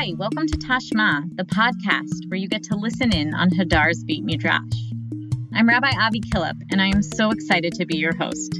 [0.00, 4.24] Hi, welcome to Tashma, the podcast where you get to listen in on Hadar's Beit
[4.24, 4.62] Midrash.
[5.52, 8.58] I'm Rabbi Avi Killip, and I am so excited to be your host.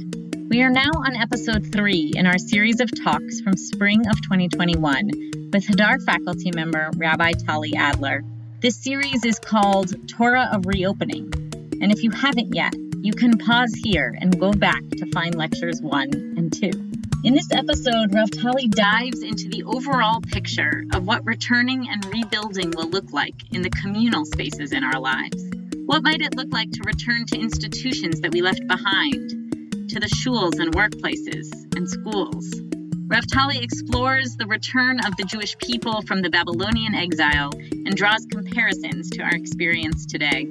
[0.49, 5.09] We are now on episode three in our series of talks from spring of 2021
[5.51, 8.23] with Hadar faculty member Rabbi Tali Adler.
[8.59, 11.33] This series is called Torah of Reopening,
[11.81, 15.81] and if you haven't yet, you can pause here and go back to find lectures
[15.81, 16.80] one and two.
[17.23, 22.71] In this episode, Rav Tali dives into the overall picture of what returning and rebuilding
[22.71, 25.39] will look like in the communal spaces in our lives.
[25.85, 29.29] What might it look like to return to institutions that we left behind,
[29.89, 32.59] to the shuls and workplaces and schools?
[33.05, 38.25] Rav Tali explores the return of the Jewish people from the Babylonian exile and draws
[38.25, 40.47] comparisons to our experience today.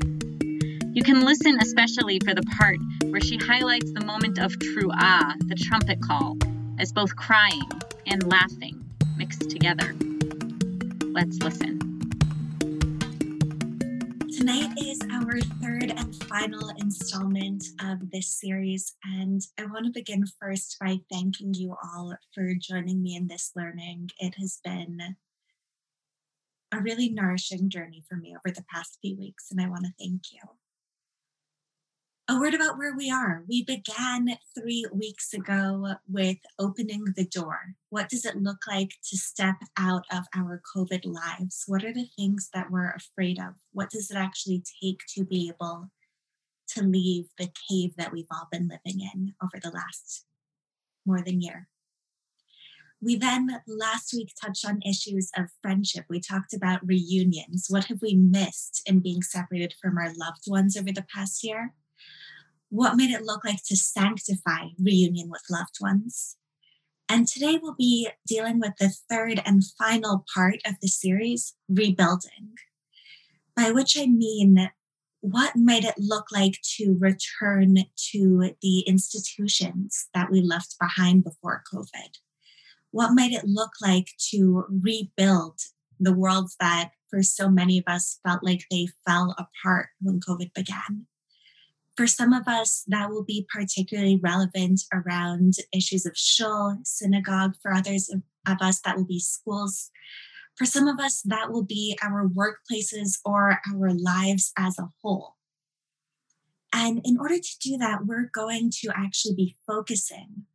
[0.93, 5.57] You can listen especially for the part where she highlights the moment of tru'ah, the
[5.57, 6.37] trumpet call,
[6.81, 7.69] as both crying
[8.07, 8.83] and laughing
[9.19, 9.95] mixed together.
[11.13, 11.79] Let's listen.
[14.35, 20.25] Tonight is our third and final installment of this series, and I want to begin
[20.41, 24.09] first by thanking you all for joining me in this learning.
[24.19, 25.17] It has been
[26.73, 29.93] a really nourishing journey for me over the past few weeks, and I want to
[29.99, 30.41] thank you
[32.31, 33.43] Oh, a word about where we are.
[33.49, 37.75] We began three weeks ago with opening the door.
[37.89, 41.65] What does it look like to step out of our COVID lives?
[41.67, 43.55] What are the things that we're afraid of?
[43.73, 45.91] What does it actually take to be able
[46.69, 50.25] to leave the cave that we've all been living in over the last
[51.05, 51.67] more than year?
[53.03, 56.05] We then last week touched on issues of friendship.
[56.09, 57.67] We talked about reunions.
[57.69, 61.75] What have we missed in being separated from our loved ones over the past year?
[62.71, 66.37] What might it look like to sanctify reunion with loved ones?
[67.09, 72.55] And today we'll be dealing with the third and final part of the series, rebuilding,
[73.57, 74.71] by which I mean
[75.21, 77.77] what might it look like to return
[78.13, 82.19] to the institutions that we left behind before COVID?
[82.93, 85.59] What might it look like to rebuild
[85.99, 90.55] the worlds that for so many of us felt like they fell apart when COVID
[90.55, 91.07] began?
[92.01, 97.57] For some of us, that will be particularly relevant around issues of shul, synagogue.
[97.61, 98.23] For others of,
[98.63, 99.91] us, that will be schools.
[100.57, 105.35] For some of us, that will be our workplaces or our lives as a whole.
[106.73, 110.47] And in order to do that, we're going to actually be focusing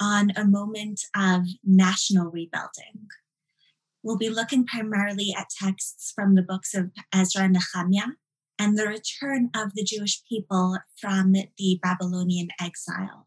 [0.00, 3.06] on a moment of national rebuilding.
[4.02, 8.14] We'll be looking primarily at texts from the books of Ezra and Nehemiah,
[8.62, 13.26] and the return of the Jewish people from the Babylonian exile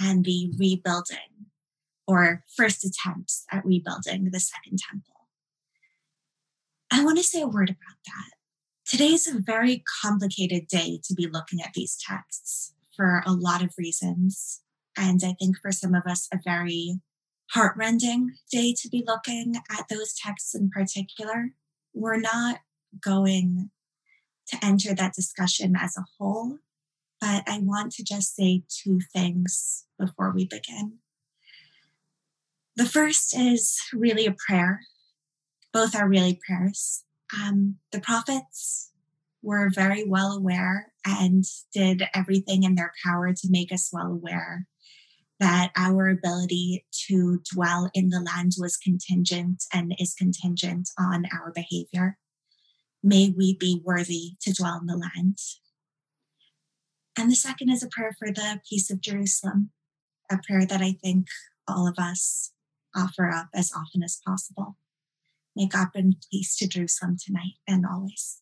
[0.00, 1.50] and the rebuilding
[2.06, 5.28] or first attempts at rebuilding the Second Temple.
[6.90, 8.30] I want to say a word about that.
[8.86, 13.62] Today is a very complicated day to be looking at these texts for a lot
[13.62, 14.62] of reasons.
[14.96, 17.00] And I think for some of us, a very
[17.50, 21.50] heartrending day to be looking at those texts in particular.
[21.92, 22.60] We're not
[22.98, 23.70] going
[24.48, 26.58] to enter that discussion as a whole,
[27.20, 30.98] but I want to just say two things before we begin.
[32.76, 34.80] The first is really a prayer.
[35.72, 37.04] Both are really prayers.
[37.34, 38.90] Um, the prophets
[39.42, 44.66] were very well aware and did everything in their power to make us well aware
[45.40, 51.52] that our ability to dwell in the land was contingent and is contingent on our
[51.52, 52.16] behavior.
[53.06, 55.36] May we be worthy to dwell in the land.
[57.18, 59.72] And the second is a prayer for the peace of Jerusalem,
[60.30, 61.26] a prayer that I think
[61.68, 62.52] all of us
[62.96, 64.78] offer up as often as possible.
[65.54, 68.40] May God bring peace to Jerusalem tonight and always.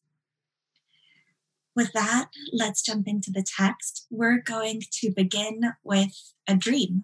[1.75, 4.07] With that, let's jump into the text.
[4.11, 6.13] We're going to begin with
[6.47, 7.03] a dream,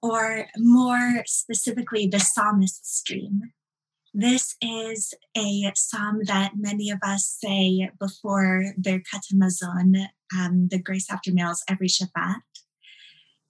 [0.00, 3.52] or more specifically, the psalmist's dream.
[4.12, 11.08] This is a psalm that many of us say before Birkat Hamazon, um, the grace
[11.08, 12.40] after meals, every Shabbat.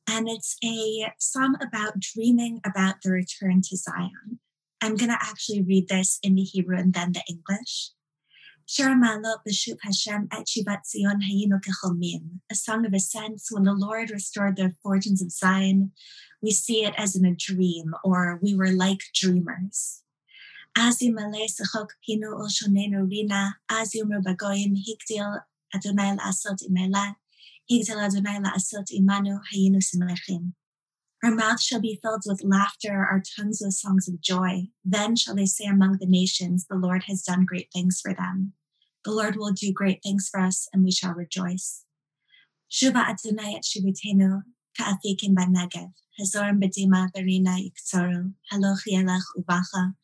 [0.07, 4.41] And it's a psalm about dreaming about the return to Zion.
[4.83, 7.93] I'm going to actually read this in the Hebrew and then the English.
[12.51, 15.93] A song of ascents when the Lord restored the fortunes of Zion.
[16.43, 20.03] We see it as in a dream, or we were like dreamers.
[20.77, 25.41] Azim ale sechok hinu oshonenu rina, higdil
[25.75, 27.15] Adonai imela,
[27.71, 28.39] higdil Adonai
[28.93, 30.53] imanu.
[31.23, 34.69] Our mouth shall be filled with laughter, our tongues with songs of joy.
[34.85, 38.55] Then shall they say among the nations, the Lord has done great things for them.
[39.05, 41.85] The Lord will do great things for us, and we shall rejoice.
[42.71, 44.43] Shuva Adonai et shivutenu,
[44.79, 49.95] ka'afikim ba'negev, hazorim b'dima berina yiktsoru, halochi yelech ubacha,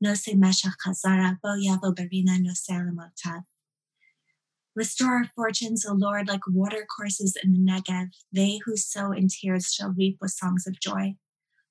[0.00, 3.44] Meshach Chazara, Bo Yavo Nose Alamotav.
[4.74, 8.08] Restore our fortunes, O Lord, like water courses in the Negev.
[8.30, 11.14] They who sow in tears shall reap with songs of joy.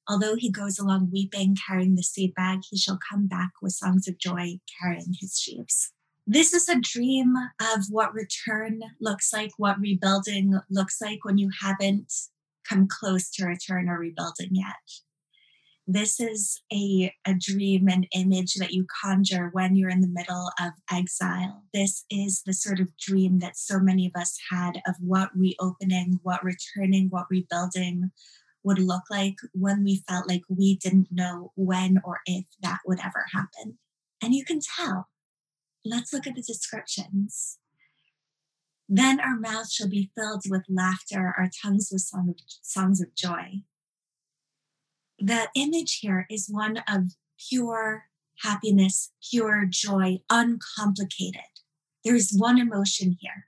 [0.08, 4.08] Although he goes along weeping, carrying the seed bag, he shall come back with songs
[4.08, 5.92] of joy, carrying his sheaves.
[6.26, 11.52] This is a dream of what return looks like, what rebuilding looks like when you
[11.62, 12.12] haven't
[12.68, 14.74] come close to return or rebuilding yet
[15.88, 20.50] this is a, a dream and image that you conjure when you're in the middle
[20.60, 21.64] of exile.
[21.74, 26.20] This is the sort of dream that so many of us had of what reopening,
[26.24, 28.12] what returning, what rebuilding
[28.64, 33.00] would look like when we felt like we didn't know when or if that would
[33.00, 33.78] ever happen.
[34.24, 35.10] And you can tell.
[35.84, 37.60] Let's look at the descriptions.
[38.90, 43.14] Then our mouths shall be filled with laughter, our tongues with song of, songs of
[43.14, 43.62] joy
[45.20, 47.16] the image here is one of
[47.50, 48.06] pure
[48.44, 51.42] happiness, pure joy, uncomplicated.
[52.04, 53.48] There is one emotion here.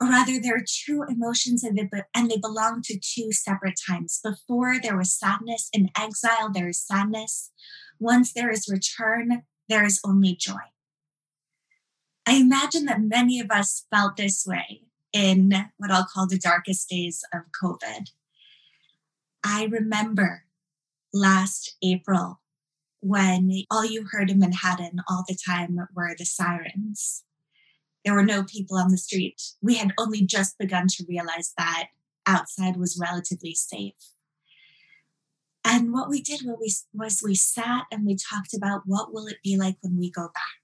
[0.00, 4.20] Or rather, there are two emotions and they, belong to two separate times.
[4.22, 7.50] Before there was sadness, in exile, there is sadness.
[7.98, 10.68] Once there is return, there is only joy.
[12.26, 16.88] I imagine that many of us felt this way in what I'll call the darkest
[16.88, 18.10] days of COVID.
[19.42, 20.44] I remember
[21.12, 22.40] last April
[23.00, 27.24] when all you heard in Manhattan all the time were the sirens.
[28.04, 29.40] There were no people on the street.
[29.62, 31.88] We had only just begun to realize that
[32.26, 33.94] outside was relatively safe.
[35.64, 39.56] And what we did was we sat and we talked about what will it be
[39.56, 40.58] like when we go back?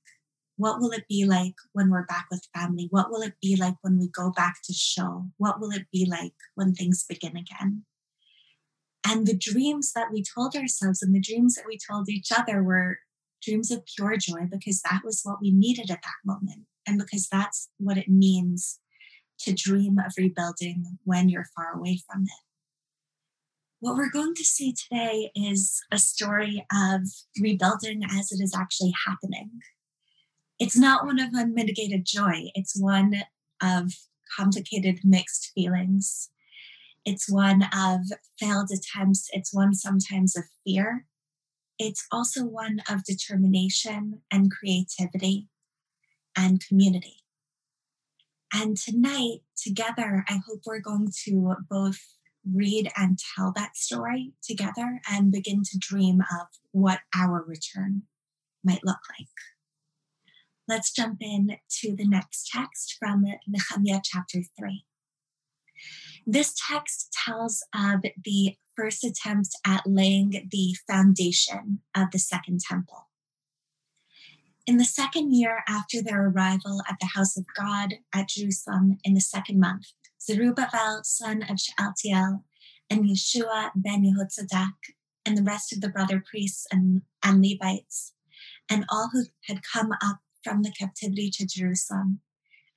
[0.56, 2.86] What will it be like when we're back with family?
[2.90, 5.30] What will it be like when we go back to shul?
[5.36, 7.84] What will it be like when things begin again?
[9.06, 12.62] And the dreams that we told ourselves and the dreams that we told each other
[12.62, 12.98] were
[13.42, 16.62] dreams of pure joy because that was what we needed at that moment.
[16.86, 18.80] And because that's what it means
[19.40, 22.44] to dream of rebuilding when you're far away from it.
[23.80, 27.02] What we're going to see today is a story of
[27.38, 29.50] rebuilding as it is actually happening.
[30.58, 33.24] It's not one of unmitigated joy, it's one
[33.62, 33.92] of
[34.36, 36.30] complicated mixed feelings
[37.04, 38.00] it's one of
[38.38, 39.28] failed attempts.
[39.32, 41.06] It's one sometimes of fear.
[41.78, 45.48] It's also one of determination and creativity
[46.36, 47.24] and community.
[48.52, 51.98] And tonight, together, I hope we're going to both
[52.50, 58.02] read and tell that story together and begin to dream of what our return
[58.62, 59.28] might look like.
[60.68, 64.84] Let's jump in to the next text from Nehemiah chapter 3.
[66.26, 73.08] This text tells of the first attempt at laying the foundation of the Second Temple.
[74.66, 79.12] In the second year after their arrival at the house of God at Jerusalem in
[79.12, 79.88] the second month,
[80.20, 82.44] Zerubbabel, son of Shealtiel,
[82.88, 84.72] and Yeshua ben Yehotzadak,
[85.26, 88.14] and the rest of the brother priests and, and Levites,
[88.70, 92.20] and all who had come up from the captivity to Jerusalem,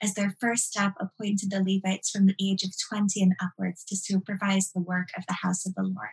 [0.01, 3.95] as their first step, appointed the Levites from the age of 20 and upwards to
[3.95, 6.09] supervise the work of the house of the Lord.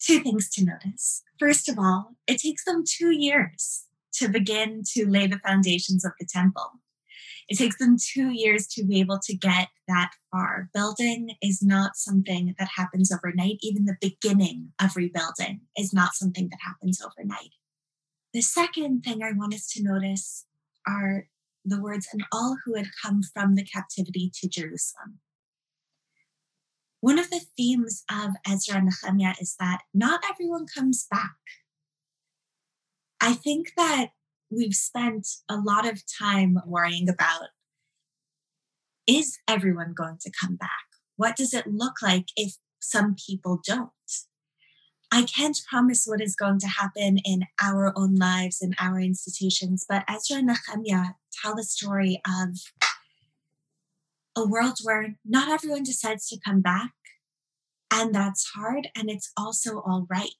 [0.00, 1.22] Two things to notice.
[1.38, 3.84] First of all, it takes them two years
[4.14, 6.80] to begin to lay the foundations of the temple.
[7.48, 10.68] It takes them two years to be able to get that far.
[10.74, 13.56] Building is not something that happens overnight.
[13.62, 17.52] Even the beginning of rebuilding is not something that happens overnight.
[18.34, 20.44] The second thing I want us to notice
[20.86, 21.26] are
[21.68, 25.20] the words, and all who had come from the captivity to Jerusalem.
[27.00, 31.36] One of the themes of Ezra and Nehemiah is that not everyone comes back.
[33.20, 34.08] I think that
[34.50, 37.48] we've spent a lot of time worrying about
[39.06, 40.68] is everyone going to come back?
[41.16, 43.90] What does it look like if some people don't?
[45.10, 49.86] I can't promise what is going to happen in our own lives and our institutions,
[49.88, 52.56] but Ezra and Nehemiah tell the story of
[54.36, 56.92] a world where not everyone decides to come back,
[57.90, 60.34] and that's hard, and it's also all right.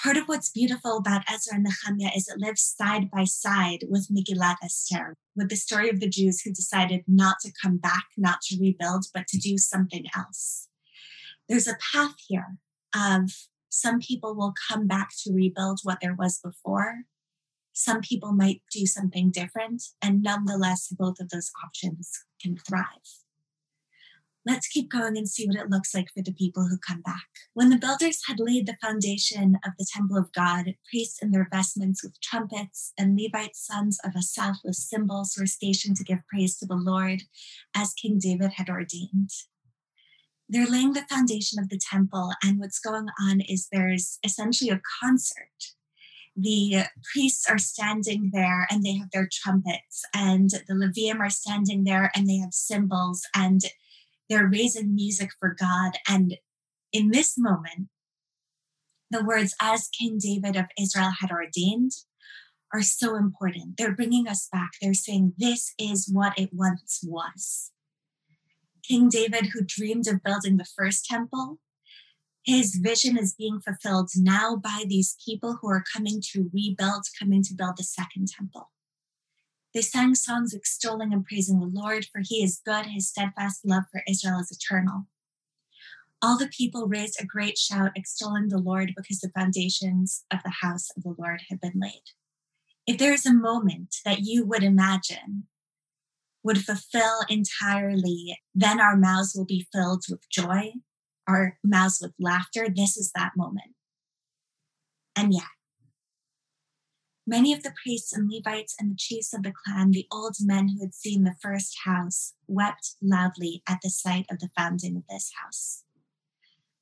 [0.00, 4.08] Part of what's beautiful about Ezra and Nehemiah is it lives side by side with
[4.10, 8.42] Megillat Esther, with the story of the Jews who decided not to come back, not
[8.42, 10.68] to rebuild, but to do something else.
[11.48, 12.58] There's a path here
[12.94, 13.30] of
[13.68, 17.02] some people will come back to rebuild what there was before.
[17.72, 22.10] Some people might do something different, and nonetheless, both of those options
[22.42, 22.86] can thrive.
[24.46, 27.26] Let's keep going and see what it looks like for the people who come back.
[27.52, 31.46] When the builders had laid the foundation of the temple of God, priests in their
[31.52, 36.56] vestments with trumpets and Levite sons of Asaph with cymbals were stationed to give praise
[36.58, 37.22] to the Lord
[37.76, 39.30] as King David had ordained.
[40.50, 44.82] They're laying the foundation of the temple, and what's going on is there's essentially a
[45.00, 45.48] concert
[46.36, 51.84] the priests are standing there and they have their trumpets, and the Levium are standing
[51.84, 53.62] there and they have cymbals, and
[54.28, 55.92] they're raising music for God.
[56.08, 56.36] And
[56.92, 57.88] in this moment,
[59.10, 61.92] the words, as King David of Israel had ordained,
[62.72, 63.76] are so important.
[63.76, 64.70] They're bringing us back.
[64.80, 67.72] They're saying, This is what it once was.
[68.82, 71.58] King David, who dreamed of building the first temple,
[72.44, 77.42] his vision is being fulfilled now by these people who are coming to rebuild, coming
[77.44, 78.70] to build the second temple.
[79.74, 83.84] They sang songs extolling and praising the Lord, for he is good, his steadfast love
[83.92, 85.06] for Israel is eternal.
[86.22, 90.54] All the people raised a great shout, extolling the Lord because the foundations of the
[90.62, 92.02] house of the Lord had been laid.
[92.86, 95.46] If there is a moment that you would imagine
[96.42, 100.72] would fulfill entirely, then our mouths will be filled with joy,
[101.28, 102.66] our mouths with laughter.
[102.68, 103.74] This is that moment.
[105.16, 105.44] And yet,
[107.30, 110.68] Many of the priests and Levites and the chiefs of the clan, the old men
[110.68, 115.04] who had seen the first house, wept loudly at the sight of the founding of
[115.08, 115.84] this house.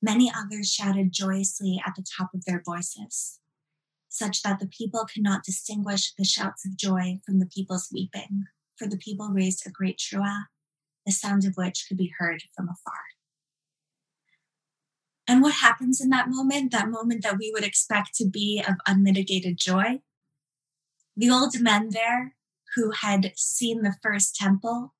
[0.01, 3.39] Many others shouted joyously at the top of their voices,
[4.07, 8.45] such that the people could not distinguish the shouts of joy from the people's weeping,
[8.79, 10.45] for the people raised a great truah,
[11.05, 13.01] the sound of which could be heard from afar.
[15.27, 18.75] And what happens in that moment, that moment that we would expect to be of
[18.87, 19.99] unmitigated joy,
[21.15, 22.35] the old men there
[22.75, 24.95] who had seen the first temple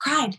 [0.00, 0.38] cried.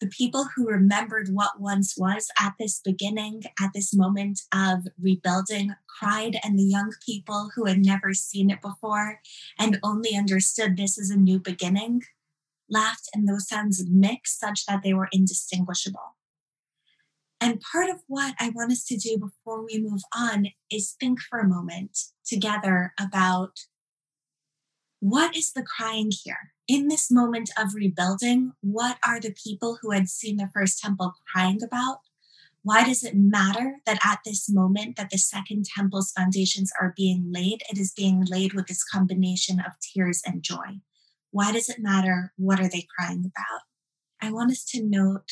[0.00, 5.74] The people who remembered what once was at this beginning, at this moment of rebuilding,
[5.98, 9.20] cried, and the young people who had never seen it before
[9.58, 12.02] and only understood this as a new beginning
[12.68, 16.16] laughed, and those sounds mixed such that they were indistinguishable.
[17.40, 21.20] And part of what I want us to do before we move on is think
[21.20, 23.52] for a moment together about
[25.00, 26.53] what is the crying here?
[26.66, 31.12] In this moment of rebuilding, what are the people who had seen the first temple
[31.30, 31.98] crying about?
[32.62, 37.30] Why does it matter that at this moment that the second temple's foundations are being
[37.30, 40.80] laid, it is being laid with this combination of tears and joy?
[41.30, 42.32] Why does it matter?
[42.38, 43.60] What are they crying about?
[44.22, 45.30] I want us to note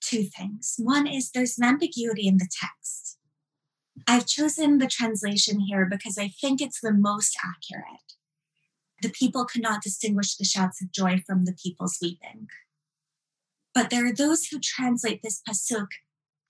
[0.00, 0.76] two things.
[0.78, 3.18] One is there's an ambiguity in the text.
[4.08, 8.14] I've chosen the translation here because I think it's the most accurate.
[9.04, 12.46] The people could not distinguish the shouts of joy from the people's weeping.
[13.74, 15.88] But there are those who translate this pasuk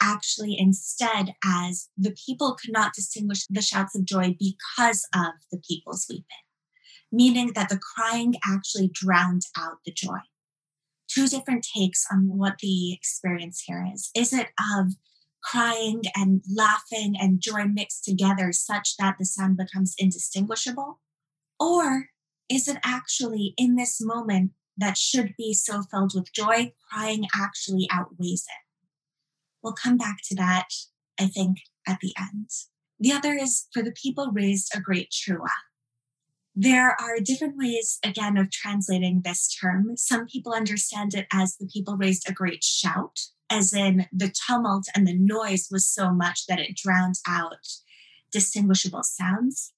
[0.00, 5.60] actually instead as the people could not distinguish the shouts of joy because of the
[5.68, 6.44] people's weeping,
[7.10, 10.20] meaning that the crying actually drowned out the joy
[11.08, 14.10] two different takes on what the experience here is.
[14.14, 14.92] Is it of
[15.42, 21.00] crying and laughing and joy mixed together such that the sound becomes indistinguishable?
[21.58, 22.10] Or
[22.48, 27.88] is it actually in this moment that should be so filled with joy, crying actually
[27.90, 28.64] outweighs it?
[29.62, 30.68] We'll come back to that,
[31.18, 32.50] I think, at the end.
[32.98, 35.48] The other is for the people raised a great truah.
[36.56, 39.96] There are different ways, again, of translating this term.
[39.96, 43.18] Some people understand it as the people raised a great shout,
[43.50, 47.66] as in the tumult and the noise was so much that it drowned out
[48.30, 49.73] distinguishable sounds.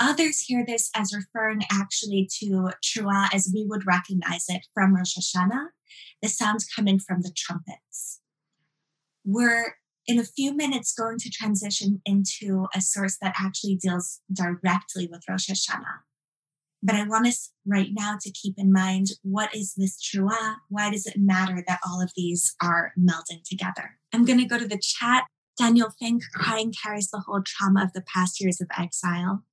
[0.00, 5.16] Others hear this as referring actually to Truah as we would recognize it from Rosh
[5.16, 5.68] Hashanah,
[6.20, 8.20] the sounds coming from the trumpets.
[9.24, 15.08] We're in a few minutes going to transition into a source that actually deals directly
[15.10, 16.00] with Rosh Hashanah.
[16.82, 20.56] But I want us right now to keep in mind what is this truah?
[20.68, 23.96] Why does it matter that all of these are melding together?
[24.12, 25.24] I'm going to go to the chat.
[25.58, 29.44] Daniel Fink, crying carries the whole trauma of the past years of exile.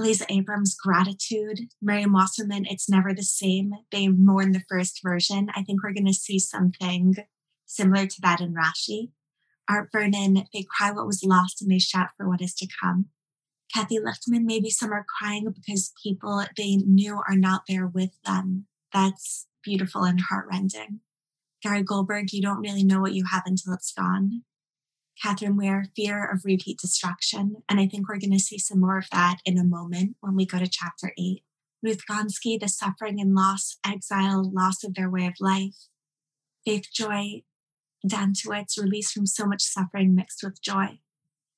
[0.00, 1.68] Eliza Abrams, gratitude.
[1.82, 3.72] Miriam Wasserman, it's never the same.
[3.92, 5.48] They mourn the first version.
[5.54, 7.16] I think we're going to see something
[7.66, 9.10] similar to that in Rashi.
[9.68, 13.06] Art Vernon, they cry what was lost and they shout for what is to come.
[13.74, 18.66] Kathy Lichtman, maybe some are crying because people they knew are not there with them.
[18.94, 21.00] That's beautiful and heartrending.
[21.62, 24.44] Gary Goldberg, you don't really know what you have until it's gone.
[25.22, 27.56] Catherine Ware, fear of repeat destruction.
[27.68, 30.34] And I think we're going to see some more of that in a moment when
[30.34, 31.44] we go to chapter eight.
[31.82, 35.76] Ruth Gonski, the suffering and loss, exile, loss of their way of life.
[36.64, 37.42] Faith Joy,
[38.06, 41.00] Dantuitz, release from so much suffering mixed with joy.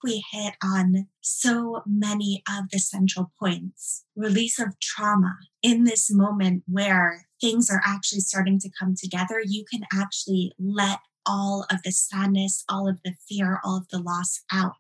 [0.03, 4.05] We hit on so many of the central points.
[4.17, 9.41] Release of trauma in this moment where things are actually starting to come together.
[9.45, 13.99] You can actually let all of the sadness, all of the fear, all of the
[13.99, 14.75] loss out.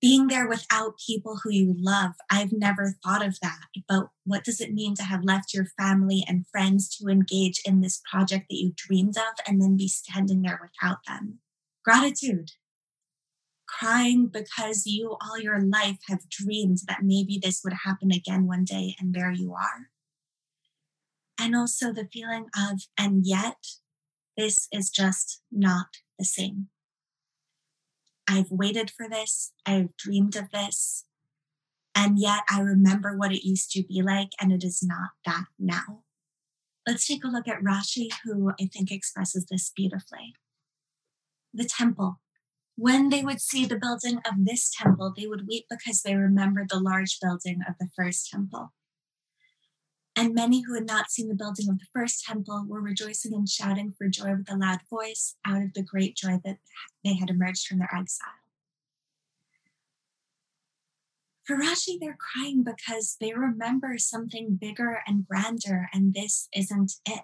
[0.00, 2.12] Being there without people who you love.
[2.30, 3.66] I've never thought of that.
[3.88, 7.80] But what does it mean to have left your family and friends to engage in
[7.80, 11.40] this project that you dreamed of and then be standing there without them?
[11.84, 12.52] Gratitude.
[13.66, 18.64] Crying because you all your life have dreamed that maybe this would happen again one
[18.64, 19.90] day, and there you are.
[21.38, 23.56] And also the feeling of, and yet
[24.38, 26.68] this is just not the same.
[28.28, 31.04] I've waited for this, I've dreamed of this,
[31.94, 35.46] and yet I remember what it used to be like, and it is not that
[35.58, 36.04] now.
[36.86, 40.34] Let's take a look at Rashi, who I think expresses this beautifully.
[41.52, 42.20] The temple.
[42.76, 46.68] When they would see the building of this temple, they would weep because they remembered
[46.70, 48.72] the large building of the first temple.
[50.18, 53.48] And many who had not seen the building of the first temple were rejoicing and
[53.48, 56.56] shouting for joy with a loud voice out of the great joy that
[57.04, 58.26] they had emerged from their exile.
[61.44, 67.22] For Rashi, they're crying because they remember something bigger and grander, and this isn't it.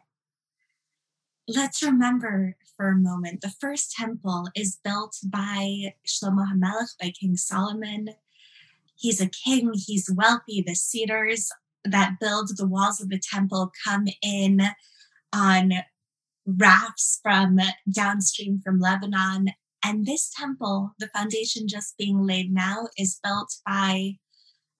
[1.48, 7.36] Let's remember for a moment the first temple is built by Shlomo HaMelech, by King
[7.36, 8.10] Solomon.
[8.94, 10.62] He's a king, he's wealthy.
[10.64, 11.50] The cedars
[11.84, 14.62] that build the walls of the temple come in
[15.32, 15.72] on
[16.46, 17.58] rafts from
[17.90, 19.50] downstream from Lebanon.
[19.84, 24.12] And this temple, the foundation just being laid now, is built by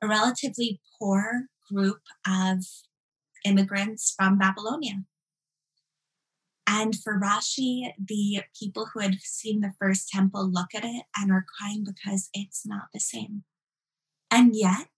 [0.02, 2.64] a relatively poor group of
[3.44, 5.04] immigrants from Babylonia.
[6.66, 11.30] And for Rashi, the people who had seen the first temple look at it and
[11.30, 13.44] are crying because it's not the same.
[14.30, 14.88] And yet,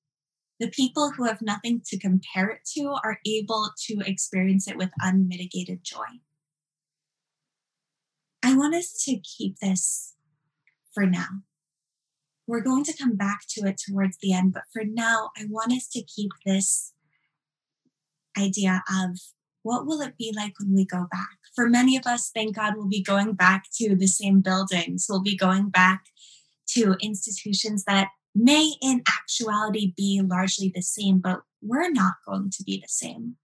[0.59, 4.91] the people who have nothing to compare it to are able to experience it with
[5.01, 6.21] unmitigated joy.
[8.43, 10.15] I want us to keep this
[10.95, 11.43] for now.
[12.47, 15.73] We're going to come back to it towards the end, but for now, I want
[15.73, 16.93] us to keep this
[18.39, 19.19] idea of
[19.63, 21.39] what will it be like when we go back?
[21.57, 25.07] For many of us, thank God, we'll be going back to the same buildings.
[25.09, 26.05] We'll be going back
[26.69, 32.63] to institutions that may in actuality be largely the same, but we're not going to
[32.65, 33.37] be the same.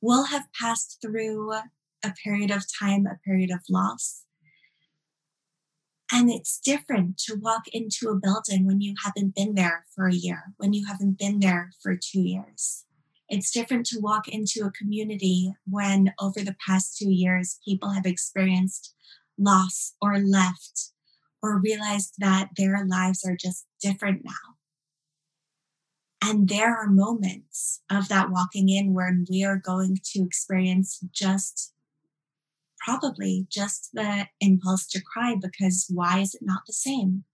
[0.00, 4.24] We'll have passed through a period of time, a period of loss.
[6.12, 10.14] And it's different to walk into a building when you haven't been there for a
[10.14, 12.84] year, when you haven't been there for two years.
[13.30, 18.04] It's different to walk into a community when, over the past two years, people have
[18.04, 18.94] experienced
[19.38, 20.90] loss or left
[21.42, 24.56] or realized that their lives are just different now.
[26.24, 31.72] And there are moments of that walking in when we are going to experience just
[32.78, 37.24] probably just the impulse to cry because why is it not the same?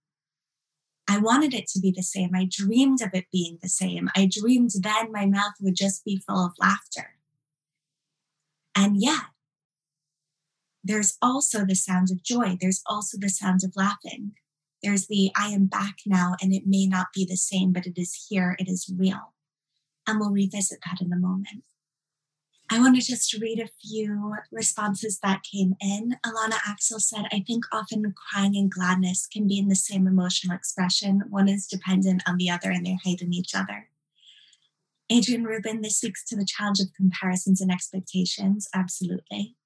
[1.08, 2.34] I wanted it to be the same.
[2.34, 4.10] I dreamed of it being the same.
[4.14, 7.14] I dreamed then my mouth would just be full of laughter.
[8.74, 9.22] And yet,
[10.88, 12.57] there's also the sound of joy.
[12.59, 14.33] There's also the sound of laughing.
[14.83, 17.98] There's the I am back now, and it may not be the same, but it
[17.98, 19.35] is here, it is real.
[20.07, 21.64] And we'll revisit that in a moment.
[22.70, 26.16] I want to just read a few responses that came in.
[26.24, 30.57] Alana Axel said, I think often crying and gladness can be in the same emotional
[30.57, 31.22] expression.
[31.29, 33.88] One is dependent on the other and they heighten each other.
[35.11, 38.68] Adrian Rubin, this speaks to the challenge of comparisons and expectations.
[38.74, 39.57] Absolutely.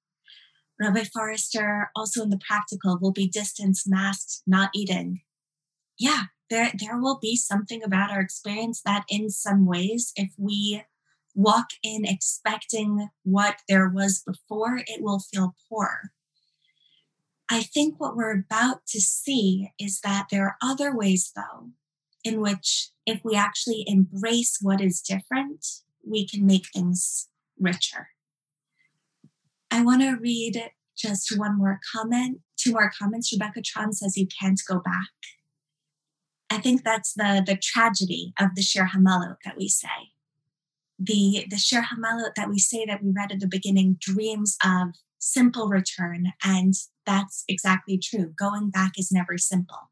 [0.79, 5.21] Rabbi Forrester, also in the practical, will be distance, masked, not eating.
[5.97, 10.83] Yeah, there, there will be something about our experience that, in some ways, if we
[11.35, 16.11] walk in expecting what there was before, it will feel poor.
[17.49, 21.71] I think what we're about to see is that there are other ways, though,
[22.23, 25.65] in which if we actually embrace what is different,
[26.05, 28.09] we can make things richer.
[29.73, 33.33] I want to read just one more comment, two more comments.
[33.33, 35.09] Rebecca Tron says you can't go back.
[36.51, 40.11] I think that's the the tragedy of the Shir Hamalot that we say.
[40.99, 44.89] The the Shir Hamalot that we say that we read at the beginning dreams of
[45.17, 46.33] simple return.
[46.43, 46.75] And
[47.07, 48.31] that's exactly true.
[48.37, 49.89] Going back is never simple.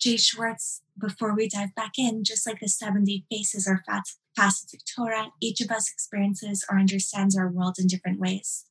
[0.00, 3.82] Jay Schwartz, before we dive back in, just like the 70 faces or
[4.36, 8.66] facets of Torah, each of us experiences or understands our world in different ways.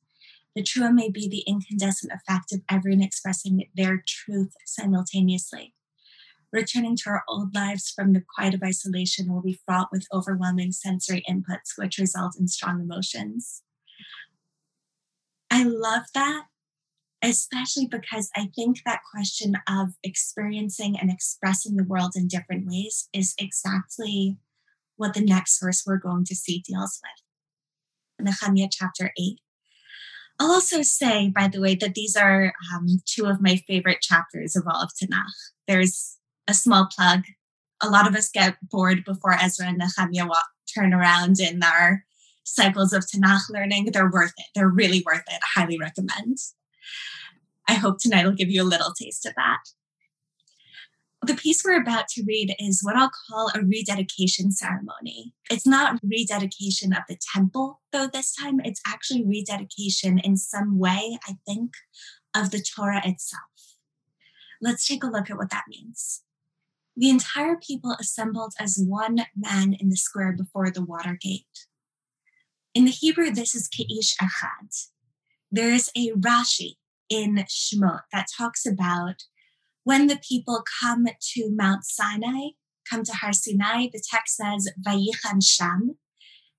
[0.54, 5.74] The truah may be the incandescent effect of everyone expressing their truth simultaneously.
[6.52, 10.70] Returning to our old lives from the quiet of isolation will be fraught with overwhelming
[10.70, 13.62] sensory inputs, which result in strong emotions.
[15.50, 16.44] I love that,
[17.24, 23.08] especially because I think that question of experiencing and expressing the world in different ways
[23.12, 24.38] is exactly
[24.96, 28.26] what the next verse we're going to see deals with.
[28.26, 29.38] Nehemiah chapter 8.
[30.38, 34.56] I'll also say, by the way, that these are um, two of my favorite chapters
[34.56, 35.24] of all of Tanakh.
[35.68, 36.16] There's
[36.48, 37.22] a small plug.
[37.82, 42.04] A lot of us get bored before Ezra and Nehemiah walk, turn around in our
[42.44, 43.90] cycles of Tanakh learning.
[43.92, 44.46] They're worth it.
[44.54, 45.40] They're really worth it.
[45.42, 46.38] I highly recommend.
[47.68, 49.60] I hope tonight will give you a little taste of that.
[51.26, 55.32] The piece we're about to read is what I'll call a rededication ceremony.
[55.50, 58.60] It's not rededication of the temple, though, this time.
[58.62, 61.72] It's actually rededication in some way, I think,
[62.36, 63.42] of the Torah itself.
[64.60, 66.22] Let's take a look at what that means.
[66.96, 71.46] The entire people assembled as one man in the square before the water gate.
[72.74, 74.88] In the Hebrew, this is Ke'ish Echad.
[75.54, 79.22] There is a Rashi in Shemot that talks about
[79.84, 82.54] when the people come to Mount Sinai,
[82.90, 85.96] come to Har Sinai, the text says Vayichan Sham.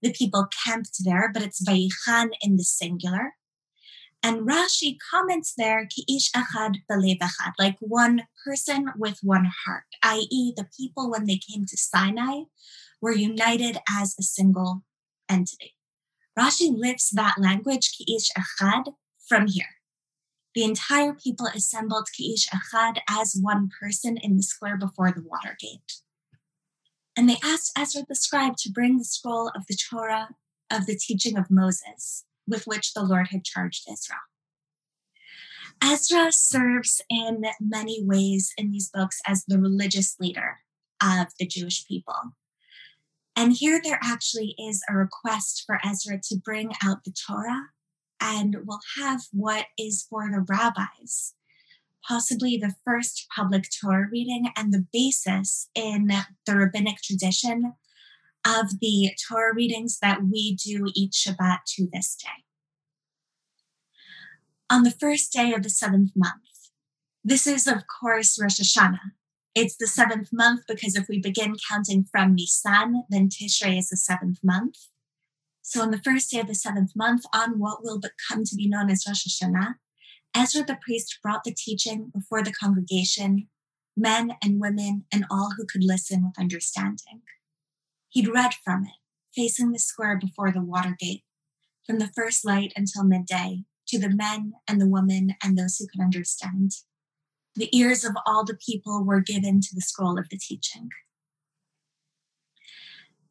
[0.01, 3.34] The people camped there, but it's Vayichan in the singular.
[4.23, 10.69] And Rashi comments there, Ki'ish Echad Echad, like one person with one heart, i.e., the
[10.79, 12.43] people when they came to Sinai
[13.01, 14.86] were united as a single
[15.27, 15.74] entity.
[16.37, 18.93] Rashi lifts that language, Ki'ish Echad,
[19.27, 19.75] from here.
[20.53, 25.57] The entire people assembled Ki'ish Echad as one person in the square before the water
[25.59, 26.01] gate.
[27.17, 30.29] And they asked Ezra the scribe to bring the scroll of the Torah
[30.69, 34.19] of the teaching of Moses, with which the Lord had charged Israel.
[35.81, 40.59] Ezra serves in many ways in these books as the religious leader
[41.01, 42.33] of the Jewish people.
[43.35, 47.67] And here there actually is a request for Ezra to bring out the Torah
[48.21, 51.33] and we'll have what is for the rabbis,
[52.07, 56.11] possibly the first public Torah reading and the basis in
[56.45, 57.73] the rabbinic tradition
[58.45, 62.45] of the Torah readings that we do each Shabbat to this day.
[64.69, 66.41] On the first day of the seventh month,
[67.23, 69.11] this is, of course, Rosh Hashanah.
[69.55, 73.95] It's the seventh month because if we begin counting from Nisan, then Tishrei is the
[73.95, 74.75] seventh month.
[75.61, 78.55] So on the first day of the seventh month, on what will but come to
[78.55, 79.75] be known as Rosh Hashanah,
[80.35, 83.47] Ezra the priest brought the teaching before the congregation,
[83.95, 87.21] men and women, and all who could listen with understanding.
[88.09, 88.99] He'd read from it,
[89.33, 91.23] facing the square before the water gate,
[91.87, 95.87] from the first light until midday, to the men and the women and those who
[95.87, 96.71] could understand.
[97.55, 100.89] The ears of all the people were given to the scroll of the teaching.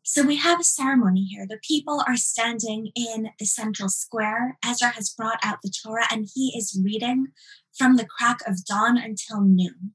[0.07, 1.47] So we have a ceremony here.
[1.49, 4.59] The people are standing in the central square.
[4.65, 7.29] Ezra has brought out the Torah and he is reading
[7.77, 9.95] from the crack of dawn until noon.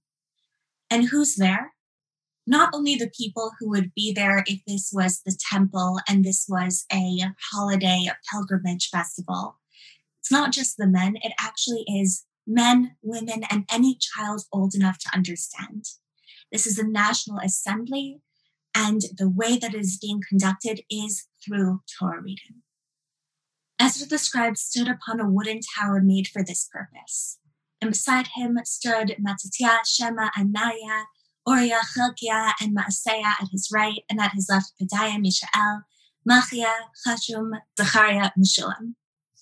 [0.90, 1.74] And who's there?
[2.48, 6.48] Not only the people who would be there if this was the temple and this
[6.50, 7.20] was a
[7.52, 9.60] holiday, a pilgrimage festival.
[10.20, 14.98] It's not just the men, it actually is men, women, and any child old enough
[15.00, 15.86] to understand.
[16.52, 18.22] This is a national assembly
[18.76, 22.64] and the way that it is being conducted is through Torah reading.
[23.80, 27.40] Ezra the scribe stood upon a wooden tower made for this purpose.
[27.82, 31.06] And beside him stood Mattithiah, Shema, Ananiah,
[31.48, 35.84] Uriah, Hilkiah, and Maaseiah at his right, and at his left Pedaiah, Mishael,
[36.30, 36.74] Machia,
[37.06, 38.96] Chashum, Zechariah, Meshullam.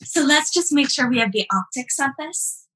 [0.03, 2.66] So let's just make sure we have the optics of this.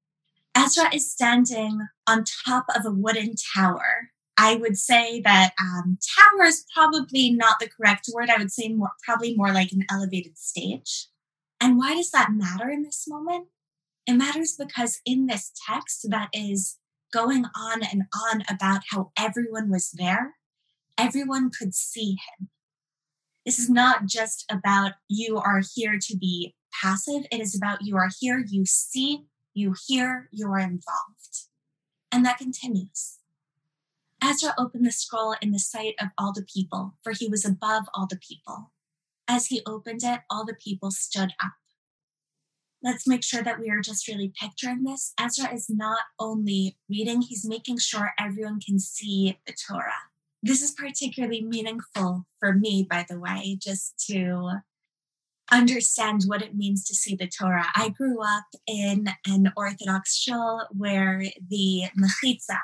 [0.54, 6.46] Ezra is standing on top of a wooden tower I would say that um, tower
[6.46, 8.30] is probably not the correct word.
[8.30, 11.08] I would say more, probably more like an elevated stage.
[11.60, 13.48] And why does that matter in this moment?
[14.06, 16.78] It matters because in this text that is
[17.12, 20.34] going on and on about how everyone was there,
[20.98, 22.48] everyone could see him.
[23.44, 27.26] This is not just about you are here to be passive.
[27.30, 31.48] It is about you are here, you see, you hear, you are involved.
[32.10, 33.18] And that continues.
[34.22, 37.84] Ezra opened the scroll in the sight of all the people, for he was above
[37.94, 38.70] all the people.
[39.26, 41.52] As he opened it, all the people stood up.
[42.82, 45.14] let's make sure that we are just really picturing this.
[45.18, 50.10] Ezra is not only reading, he's making sure everyone can see the Torah.
[50.42, 54.62] This is particularly meaningful for me, by the way, just to
[55.52, 57.66] understand what it means to see the Torah.
[57.76, 62.58] I grew up in an Orthodox shul where the mechitza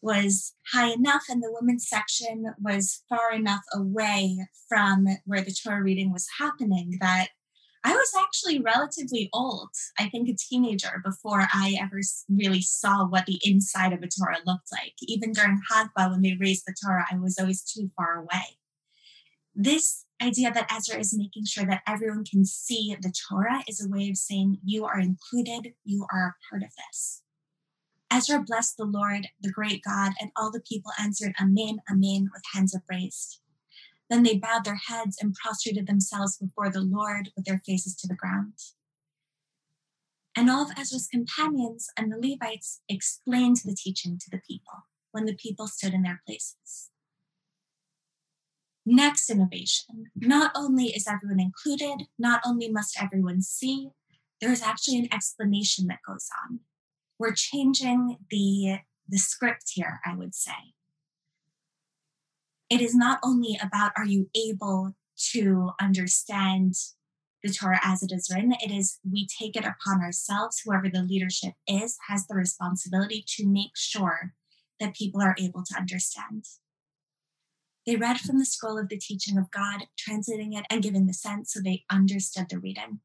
[0.00, 5.82] was high enough and the women's section was far enough away from where the Torah
[5.82, 7.28] reading was happening that
[7.84, 13.26] I was actually relatively old, I think a teenager, before I ever really saw what
[13.26, 14.94] the inside of a Torah looked like.
[15.02, 18.58] Even during Hagba, when they raised the Torah, I was always too far away.
[19.54, 23.88] This idea that Ezra is making sure that everyone can see the Torah is a
[23.88, 27.22] way of saying, You are included, you are a part of this.
[28.10, 32.42] Ezra blessed the Lord, the great God, and all the people answered, Amen, Amen, with
[32.54, 33.40] hands upraised.
[34.08, 38.08] Then they bowed their heads and prostrated themselves before the Lord with their faces to
[38.08, 38.54] the ground.
[40.34, 45.26] And all of Ezra's companions and the Levites explained the teaching to the people when
[45.26, 46.90] the people stood in their places.
[48.90, 50.28] Next innovation mm-hmm.
[50.28, 53.90] not only is everyone included, not only must everyone see,
[54.40, 56.60] there is actually an explanation that goes on.
[57.18, 60.74] We're changing the, the script here, I would say
[62.70, 64.94] it is not only about are you able
[65.32, 66.74] to understand
[67.42, 71.02] the Torah as it is written, it is we take it upon ourselves, whoever the
[71.02, 74.34] leadership is, has the responsibility to make sure
[74.80, 76.44] that people are able to understand.
[77.88, 81.14] They read from the scroll of the teaching of God, translating it and giving the
[81.14, 83.00] sense so they understood the reading.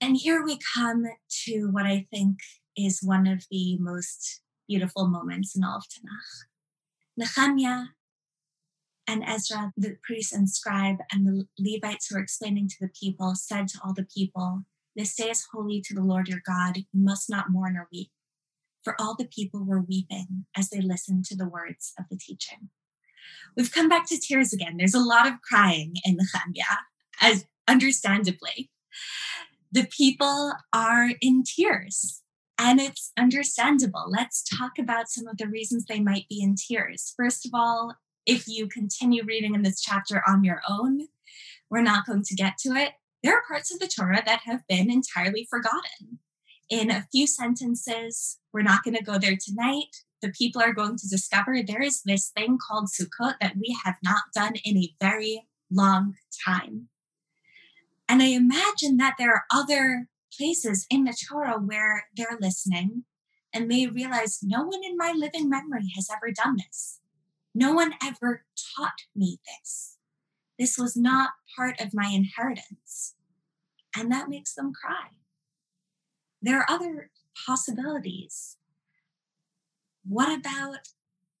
[0.00, 1.04] And here we come
[1.44, 2.38] to what I think
[2.76, 6.48] is one of the most beautiful moments in all of Tanakh.
[7.16, 7.84] Nehemiah
[9.06, 13.36] and Ezra, the priest and scribe, and the Levites who were explaining to the people,
[13.36, 14.64] said to all the people,
[14.96, 16.78] This day is holy to the Lord your God.
[16.78, 18.10] You must not mourn or weep.
[18.82, 22.70] For all the people were weeping as they listened to the words of the teaching.
[23.56, 24.76] We've come back to tears again.
[24.76, 26.78] There's a lot of crying in the Nehemiah,
[27.20, 28.70] as understandably.
[29.72, 32.22] The people are in tears
[32.58, 34.04] and it's understandable.
[34.08, 37.14] Let's talk about some of the reasons they might be in tears.
[37.16, 37.94] First of all,
[38.26, 41.08] if you continue reading in this chapter on your own,
[41.70, 42.92] we're not going to get to it.
[43.22, 46.18] There are parts of the Torah that have been entirely forgotten.
[46.68, 50.04] In a few sentences, we're not going to go there tonight.
[50.22, 53.96] The people are going to discover there is this thing called Sukkot that we have
[54.02, 56.14] not done in a very long
[56.46, 56.88] time.
[58.08, 63.04] And I imagine that there are other places in the Torah where they're listening
[63.52, 67.00] and they realize no one in my living memory has ever done this.
[67.54, 68.44] No one ever
[68.76, 69.96] taught me this.
[70.58, 73.14] This was not part of my inheritance.
[73.96, 75.08] And that makes them cry.
[76.42, 77.10] There are other
[77.46, 78.56] possibilities.
[80.06, 80.78] What about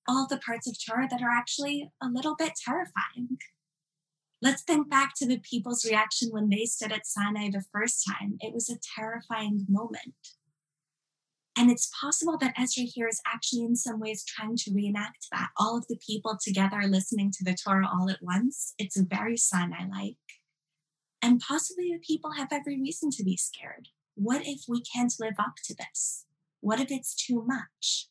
[0.08, 3.38] all the parts of Torah that are actually a little bit terrifying?
[4.42, 8.36] Let's think back to the people's reaction when they stood at Sinai the first time.
[8.40, 10.14] It was a terrifying moment.
[11.56, 15.48] And it's possible that Ezra here is actually, in some ways, trying to reenact that.
[15.58, 18.72] All of the people together listening to the Torah all at once.
[18.78, 20.16] It's very Sinai like.
[21.20, 23.88] And possibly the people have every reason to be scared.
[24.14, 26.24] What if we can't live up to this?
[26.60, 28.09] What if it's too much?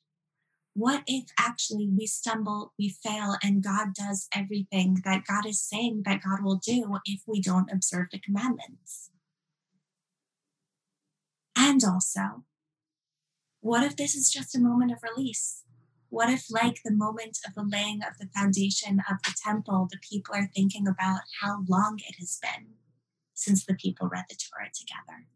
[0.73, 6.03] What if actually we stumble, we fail, and God does everything that God is saying
[6.05, 9.10] that God will do if we don't observe the commandments?
[11.55, 12.45] And also,
[13.62, 15.63] what if this is just a moment of release?
[16.10, 19.99] What if, like the moment of the laying of the foundation of the temple, the
[19.99, 22.67] people are thinking about how long it has been
[23.34, 25.27] since the people read the Torah together?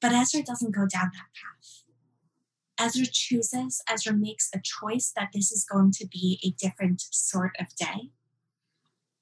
[0.00, 1.91] But Ezra doesn't go down that path.
[2.78, 7.52] Ezra chooses, Ezra makes a choice that this is going to be a different sort
[7.60, 8.10] of day.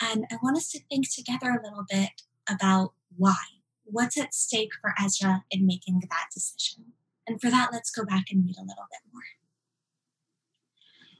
[0.01, 3.37] And I want us to think together a little bit about why
[3.93, 6.93] what's at stake for Ezra in making that decision.
[7.27, 9.23] And for that, let's go back and read a little bit more.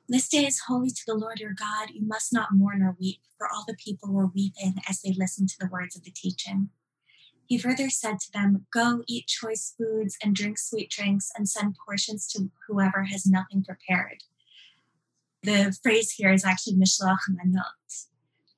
[0.09, 1.91] This day is holy to the Lord your God.
[1.93, 5.51] You must not mourn or weep, for all the people were weeping as they listened
[5.51, 6.71] to the words of the teaching.
[7.51, 11.75] He further said to them, Go eat choice foods and drink sweet drinks and send
[11.85, 14.23] portions to whoever has nothing prepared.
[15.43, 18.07] The phrase here is actually mishloach manot.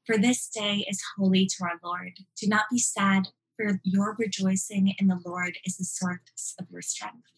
[0.04, 2.18] For this day is holy to our Lord.
[2.38, 6.82] Do not be sad for your rejoicing in the Lord is the source of your
[6.82, 7.30] strength.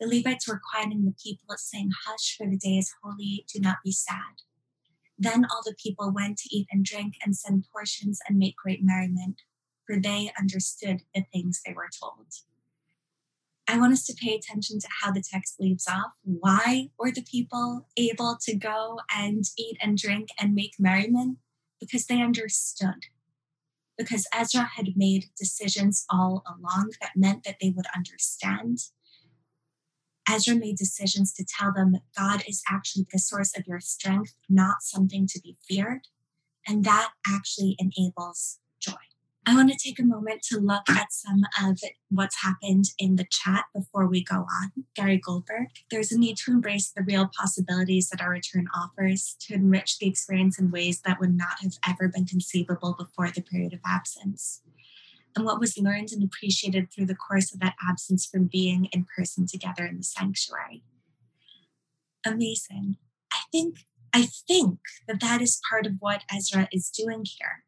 [0.00, 3.76] The Levites were quieting the people, saying, Hush, for the day is holy, do not
[3.84, 4.40] be sad.
[5.18, 8.80] Then all the people went to eat and drink and send portions and make great
[8.82, 9.42] merriment.
[9.86, 12.26] For they understood the things they were told.
[13.68, 16.12] I want us to pay attention to how the text leaves off.
[16.24, 21.38] Why were the people able to go and eat and drink and make merriment?
[21.80, 23.06] Because they understood.
[23.96, 28.78] Because Ezra had made decisions all along that meant that they would understand.
[30.28, 34.34] Ezra made decisions to tell them that God is actually the source of your strength,
[34.48, 36.08] not something to be feared.
[36.66, 38.92] And that actually enables joy.
[39.44, 43.26] I want to take a moment to look at some of what's happened in the
[43.28, 44.84] chat before we go on.
[44.94, 49.54] Gary Goldberg, there's a need to embrace the real possibilities that our return offers to
[49.54, 53.72] enrich the experience in ways that would not have ever been conceivable before the period
[53.72, 54.62] of absence.
[55.34, 59.06] And what was learned and appreciated through the course of that absence from being in
[59.16, 60.84] person together in the sanctuary.
[62.24, 62.96] Amazing.
[63.32, 63.78] I think
[64.14, 64.78] I think
[65.08, 67.64] that that is part of what Ezra is doing here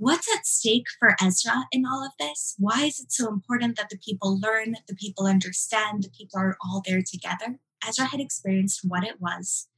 [0.00, 2.54] what's at stake for Ezra in all of this?
[2.58, 6.56] Why is it so important that the people learn, the people understand, the people are
[6.64, 7.58] all there together?
[7.86, 9.68] Ezra had experienced what it was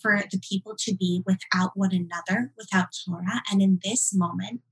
[0.00, 3.42] for the people to be without one another, without Torah.
[3.50, 4.62] And in this moment,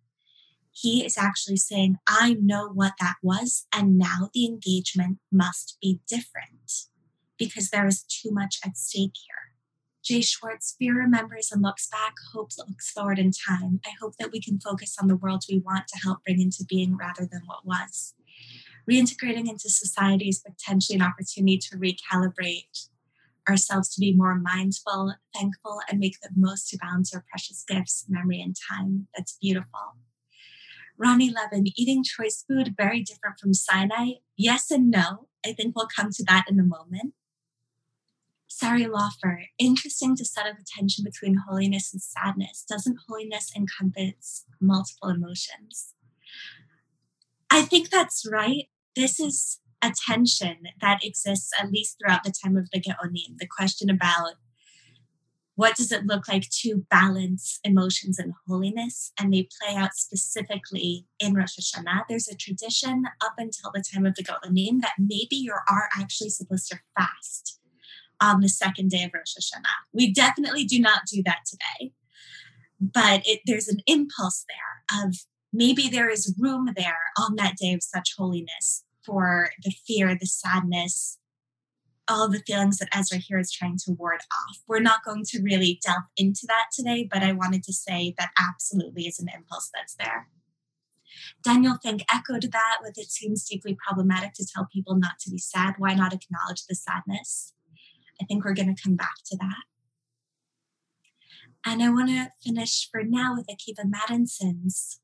[0.72, 3.66] he is actually saying, I know what that was.
[3.72, 6.88] And now the engagement must be different
[7.38, 9.55] because there is too much at stake here.
[10.06, 13.80] Jay Schwartz, fear remembers and looks back, hope looks forward in time.
[13.84, 16.64] I hope that we can focus on the world we want to help bring into
[16.64, 18.14] being rather than what was.
[18.88, 22.86] Reintegrating into society is potentially an opportunity to recalibrate
[23.48, 28.06] ourselves to be more mindful, thankful, and make the most to balance our precious gifts,
[28.08, 29.08] memory, and time.
[29.16, 29.96] That's beautiful.
[30.96, 34.12] Ronnie Levin, eating choice food, very different from Sinai.
[34.36, 35.26] Yes and no.
[35.44, 37.14] I think we'll come to that in a moment.
[38.48, 42.64] Sari Lawfer, interesting to set up a tension between holiness and sadness.
[42.68, 45.94] Doesn't holiness encompass multiple emotions?
[47.50, 48.68] I think that's right.
[48.94, 53.38] This is a tension that exists at least throughout the time of the Geonim.
[53.38, 54.34] The question about
[55.56, 59.12] what does it look like to balance emotions and holiness?
[59.18, 62.04] And they play out specifically in Rosh Hashanah.
[62.08, 66.30] There's a tradition up until the time of the Geonim that maybe you are actually
[66.30, 67.58] supposed to fast
[68.20, 69.66] on the second day of Rosh Hashanah.
[69.92, 71.92] We definitely do not do that today.
[72.80, 75.16] But it, there's an impulse there of
[75.52, 80.26] maybe there is room there on that day of such holiness for the fear, the
[80.26, 81.18] sadness,
[82.08, 84.58] all the feelings that Ezra here is trying to ward off.
[84.68, 88.30] We're not going to really delve into that today, but I wanted to say that
[88.38, 90.28] absolutely is an impulse that's there.
[91.42, 95.38] Daniel Fink echoed that with it seems deeply problematic to tell people not to be
[95.38, 95.74] sad.
[95.78, 97.52] Why not acknowledge the sadness?
[98.20, 99.64] I think we're going to come back to that.
[101.64, 105.00] And I want to finish for now with Akiva Madison's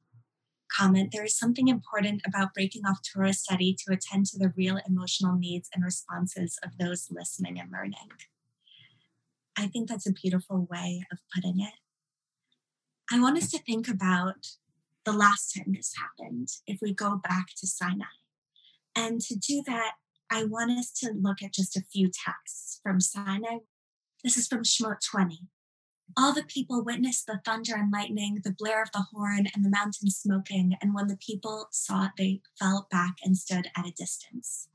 [0.70, 1.10] comment.
[1.12, 5.36] There is something important about breaking off Torah study to attend to the real emotional
[5.36, 8.10] needs and responses of those listening and learning.
[9.56, 11.74] I think that's a beautiful way of putting it.
[13.10, 14.46] I want us to think about
[15.04, 18.04] the last time this happened, if we go back to Sinai.
[18.94, 19.94] And to do that,
[20.34, 23.58] I want us to look at just a few texts from Sinai.
[24.24, 25.40] This is from Shemot 20.
[26.16, 29.68] All the people witnessed the thunder and lightning, the blare of the horn, and the
[29.68, 30.74] mountain smoking.
[30.80, 34.68] And when the people saw it, they fell back and stood at a distance.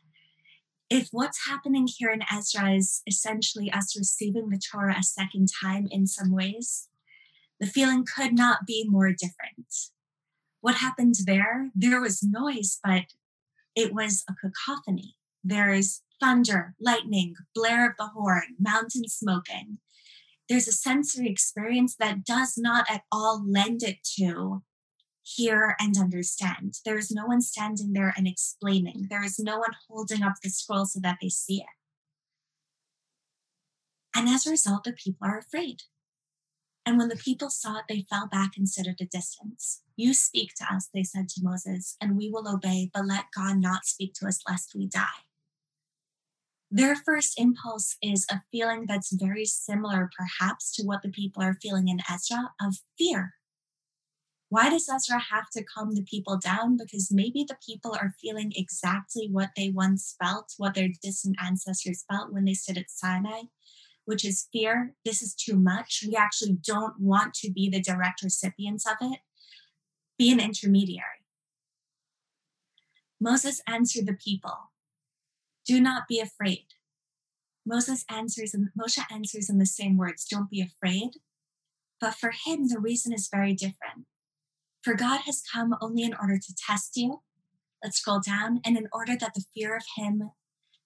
[0.91, 5.87] If what's happening here in Ezra is essentially us receiving the Torah a second time
[5.89, 6.87] in some ways,
[7.59, 9.73] the feeling could not be more different.
[10.61, 11.71] What happened there?
[11.73, 13.05] There was noise, but
[13.75, 15.15] it was a cacophony.
[15.43, 19.79] There's thunder, lightning, blare of the horn, mountain smoking.
[20.49, 24.63] There's a sensory experience that does not at all lend it to
[25.23, 26.75] hear and understand.
[26.85, 29.07] There is no one standing there and explaining.
[29.09, 31.65] There is no one holding up the scroll so that they see it.
[34.15, 35.83] And as a result, the people are afraid.
[36.85, 39.81] And when the people saw it, they fell back and stood at a distance.
[39.97, 43.57] You speak to us, they said to Moses, and we will obey, but let God
[43.57, 45.26] not speak to us lest we die
[46.69, 51.57] their first impulse is a feeling that's very similar, perhaps, to what the people are
[51.61, 53.33] feeling in Ezra of fear.
[54.49, 56.77] Why does Ezra have to calm the people down?
[56.77, 62.05] Because maybe the people are feeling exactly what they once felt, what their distant ancestors
[62.09, 63.43] felt when they stood at Sinai,
[64.05, 64.93] which is fear.
[65.03, 66.03] This is too much.
[66.05, 69.19] We actually don't want to be the direct recipients of it.
[70.17, 71.25] Be an intermediary.
[73.19, 74.71] Moses answered the people
[75.67, 76.65] do not be afraid.
[77.65, 81.11] Moses answers and Moshe answers in the same words, don't be afraid.
[81.99, 84.05] But for him, the reason is very different.
[84.83, 87.21] For God has come only in order to test you.
[87.83, 88.61] Let's scroll down.
[88.63, 90.31] And in order that the fear of him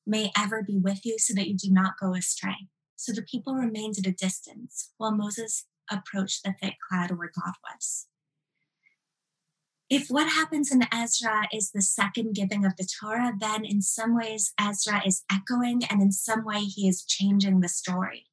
[0.08, 2.68] may ever be with you so that you do not go astray.
[2.96, 7.54] So the people remained at a distance while Moses approached the thick cloud where God
[7.72, 8.08] was.
[9.92, 14.16] If what happens in Ezra is the second giving of the Torah, then in some
[14.16, 18.28] ways Ezra is echoing and in some way he is changing the story.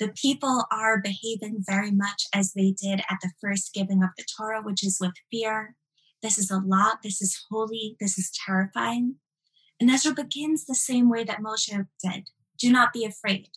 [0.00, 4.24] The people are behaving very much as they did at the first giving of the
[4.24, 5.76] Torah, which is with fear.
[6.22, 7.02] This is a lot.
[7.02, 7.98] This is holy.
[8.00, 9.16] This is terrifying.
[9.78, 13.48] And Ezra begins the same way that Moshe did do not be afraid.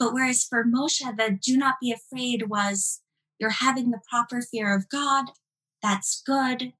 [0.00, 3.02] But whereas for Moshe, the do not be afraid was
[3.38, 5.26] you're having the proper fear of God,
[5.82, 6.72] that's good.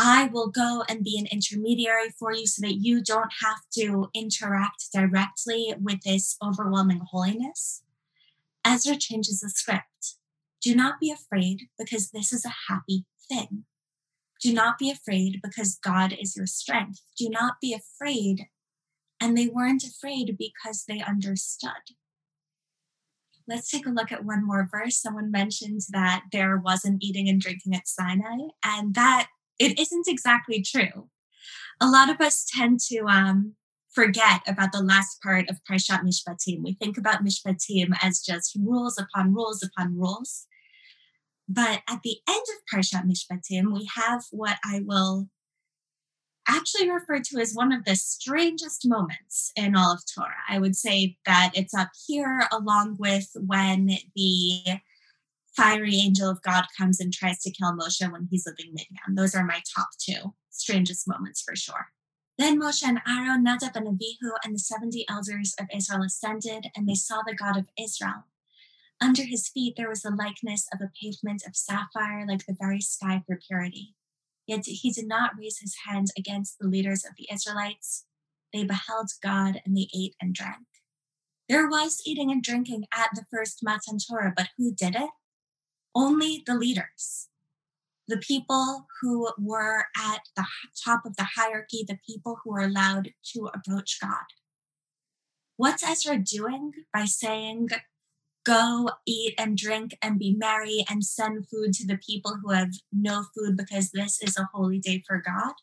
[0.00, 4.08] I will go and be an intermediary for you so that you don't have to
[4.14, 7.82] interact directly with this overwhelming holiness.
[8.64, 10.16] Ezra changes the script.
[10.62, 13.64] Do not be afraid because this is a happy thing.
[14.40, 17.00] Do not be afraid because God is your strength.
[17.16, 18.46] Do not be afraid.
[19.20, 21.96] And they weren't afraid because they understood.
[23.48, 25.00] Let's take a look at one more verse.
[25.00, 29.28] Someone mentioned that there wasn't eating and drinking at Sinai, and that
[29.58, 31.08] it isn't exactly true.
[31.80, 33.54] A lot of us tend to um,
[33.90, 36.62] forget about the last part of Parshat Mishpatim.
[36.62, 40.46] We think about Mishpatim as just rules upon rules upon rules.
[41.48, 45.28] But at the end of Parshat Mishpatim, we have what I will
[46.48, 50.34] actually referred to as one of the strangest moments in all of Torah.
[50.48, 54.80] I would say that it's up here along with when the
[55.56, 59.14] fiery angel of God comes and tries to kill Moshe when he's living Midian.
[59.14, 61.88] Those are my top two strangest moments for sure.
[62.38, 66.88] Then Moshe and Aaron, Nadab and Abihu, and the 70 elders of Israel ascended, and
[66.88, 68.24] they saw the God of Israel.
[69.00, 72.80] Under his feet there was the likeness of a pavement of sapphire, like the very
[72.80, 73.96] sky for purity.
[74.48, 78.06] Yet he did not raise his hand against the leaders of the Israelites.
[78.52, 80.66] They beheld God and they ate and drank.
[81.50, 85.10] There was eating and drinking at the first Matan Torah, but who did it?
[85.94, 87.28] Only the leaders,
[88.06, 90.46] the people who were at the
[90.82, 94.24] top of the hierarchy, the people who were allowed to approach God.
[95.56, 97.68] What's Ezra doing by saying,
[98.44, 102.72] go eat and drink and be merry and send food to the people who have
[102.92, 105.54] no food because this is a holy day for God.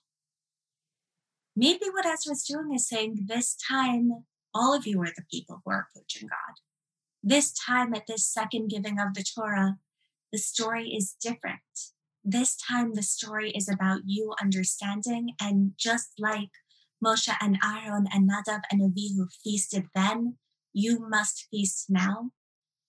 [1.56, 5.72] Maybe what Ezra's doing is saying, This time, all of you are the people who
[5.72, 6.56] are approaching God.
[7.24, 9.78] This time, at this second giving of the Torah,
[10.32, 11.62] the story is different.
[12.24, 16.50] This time, the story is about you understanding, and just like
[17.04, 20.36] Moshe and Aaron and Nadab and Avihu feasted then,
[20.74, 22.32] you must feast now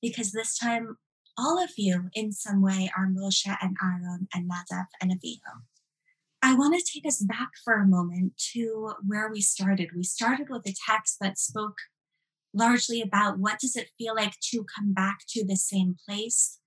[0.07, 0.97] because this time
[1.39, 5.63] all of you in some way are Moshe and Aaron and Nadab and Avihu.
[6.43, 9.91] I want to take us back for a moment to where we started.
[9.95, 11.77] We started with a text that spoke
[12.55, 16.59] largely about what does it feel like to come back to the same place,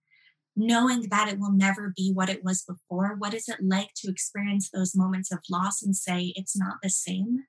[0.55, 3.15] knowing that it will never be what it was before.
[3.17, 6.89] What is it like to experience those moments of loss and say it's not the
[6.89, 7.45] same?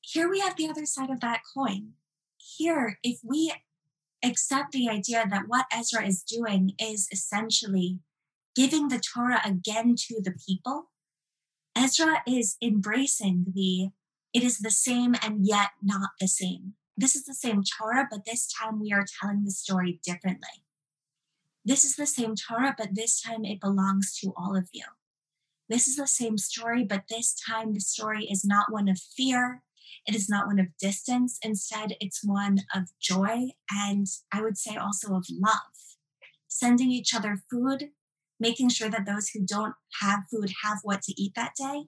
[0.00, 1.90] Here we have the other side of that coin.
[2.38, 3.52] Here, if we
[4.22, 8.00] accept the idea that what Ezra is doing is essentially
[8.54, 10.90] giving the Torah again to the people.
[11.76, 13.90] Ezra is embracing the
[14.32, 16.74] it is the same and yet not the same.
[16.96, 20.64] This is the same Torah, but this time we are telling the story differently.
[21.64, 24.84] This is the same Torah, but this time it belongs to all of you.
[25.68, 29.62] This is the same story, but this time the story is not one of fear,
[30.06, 31.38] it is not one of distance.
[31.42, 35.54] Instead, it's one of joy and I would say also of love.
[36.48, 37.90] Sending each other food,
[38.38, 41.84] making sure that those who don't have food have what to eat that day.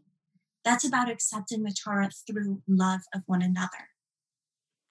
[0.64, 3.88] That's about accepting the Torah through love of one another.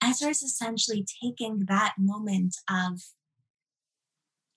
[0.04, 3.02] Ezra is essentially taking that moment of,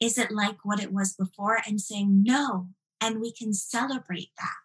[0.00, 1.60] is it like what it was before?
[1.66, 2.68] And saying, no,
[3.00, 4.63] and we can celebrate that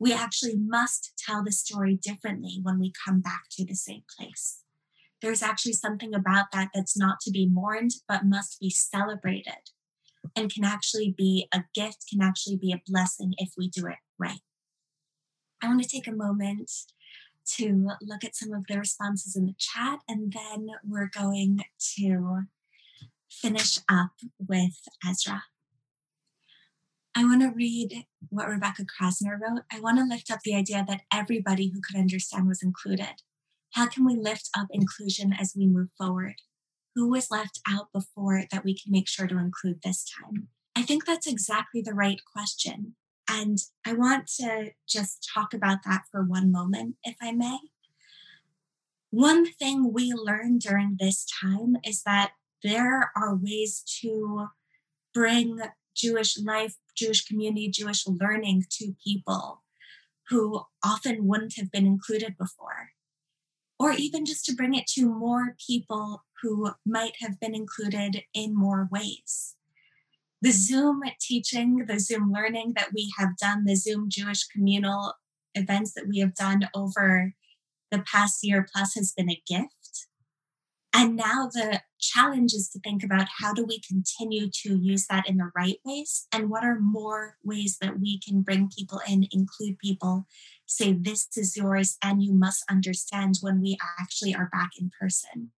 [0.00, 4.62] we actually must tell the story differently when we come back to the same place.
[5.20, 9.68] There's actually something about that that's not to be mourned, but must be celebrated
[10.34, 13.98] and can actually be a gift, can actually be a blessing if we do it
[14.18, 14.40] right.
[15.62, 16.70] I want to take a moment
[17.56, 21.60] to look at some of the responses in the chat, and then we're going
[21.96, 22.44] to
[23.28, 25.42] finish up with Ezra.
[27.20, 29.64] I want to read what Rebecca Krasner wrote.
[29.70, 33.20] I want to lift up the idea that everybody who could understand was included.
[33.72, 36.36] How can we lift up inclusion as we move forward?
[36.94, 40.48] Who was left out before that we can make sure to include this time?
[40.74, 42.94] I think that's exactly the right question.
[43.28, 47.58] And I want to just talk about that for one moment, if I may.
[49.10, 52.30] One thing we learned during this time is that
[52.62, 54.46] there are ways to
[55.12, 55.60] bring
[55.94, 59.62] Jewish life, Jewish community, Jewish learning to people
[60.28, 62.90] who often wouldn't have been included before.
[63.78, 68.56] Or even just to bring it to more people who might have been included in
[68.56, 69.56] more ways.
[70.42, 75.14] The Zoom teaching, the Zoom learning that we have done, the Zoom Jewish communal
[75.54, 77.34] events that we have done over
[77.90, 79.79] the past year plus has been a gift.
[80.92, 85.28] And now the challenge is to think about how do we continue to use that
[85.28, 89.28] in the right ways and what are more ways that we can bring people in,
[89.30, 90.26] include people,
[90.66, 95.52] say, this is yours and you must understand when we actually are back in person.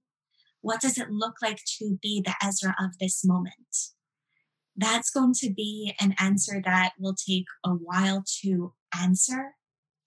[0.60, 3.94] What does it look like to be the Ezra of this moment?
[4.76, 9.56] That's going to be an answer that will take a while to answer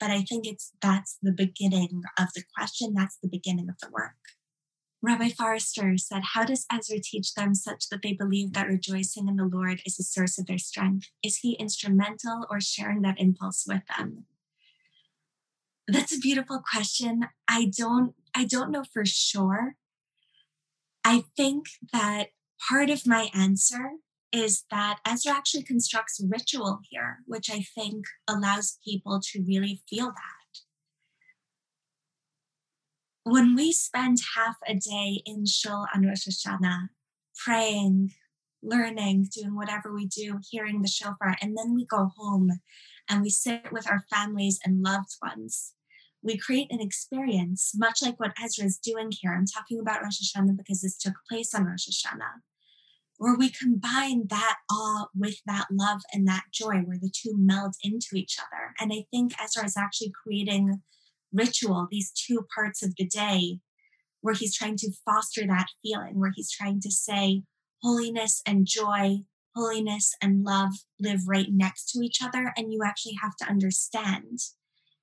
[0.00, 3.88] but I think it's that's the beginning of the question, that's the beginning of the
[3.90, 4.12] work.
[5.04, 9.36] Rabbi Forrester said, How does Ezra teach them such that they believe that rejoicing in
[9.36, 11.10] the Lord is the source of their strength?
[11.22, 14.24] Is he instrumental or sharing that impulse with them?
[15.86, 17.26] That's a beautiful question.
[17.46, 19.76] I don't I don't know for sure.
[21.04, 22.28] I think that
[22.66, 23.90] part of my answer
[24.32, 30.06] is that Ezra actually constructs ritual here, which I think allows people to really feel
[30.06, 30.43] that.
[33.24, 36.88] When we spend half a day in Shul on Rosh Hashanah,
[37.34, 38.12] praying,
[38.62, 42.50] learning, doing whatever we do, hearing the shofar, and then we go home
[43.08, 45.72] and we sit with our families and loved ones,
[46.22, 49.34] we create an experience much like what Ezra is doing here.
[49.34, 52.42] I'm talking about Rosh Hashanah because this took place on Rosh Hashanah
[53.18, 57.74] where we combine that awe with that love and that joy, where the two meld
[57.82, 58.74] into each other.
[58.80, 60.82] And I think Ezra is actually creating
[61.34, 63.58] ritual, these two parts of the day,
[64.20, 67.42] where he's trying to foster that feeling, where he's trying to say,
[67.82, 69.18] holiness and joy,
[69.54, 72.52] holiness and love live right next to each other.
[72.56, 74.38] And you actually have to understand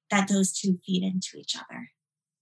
[0.09, 1.91] that those two feed into each other.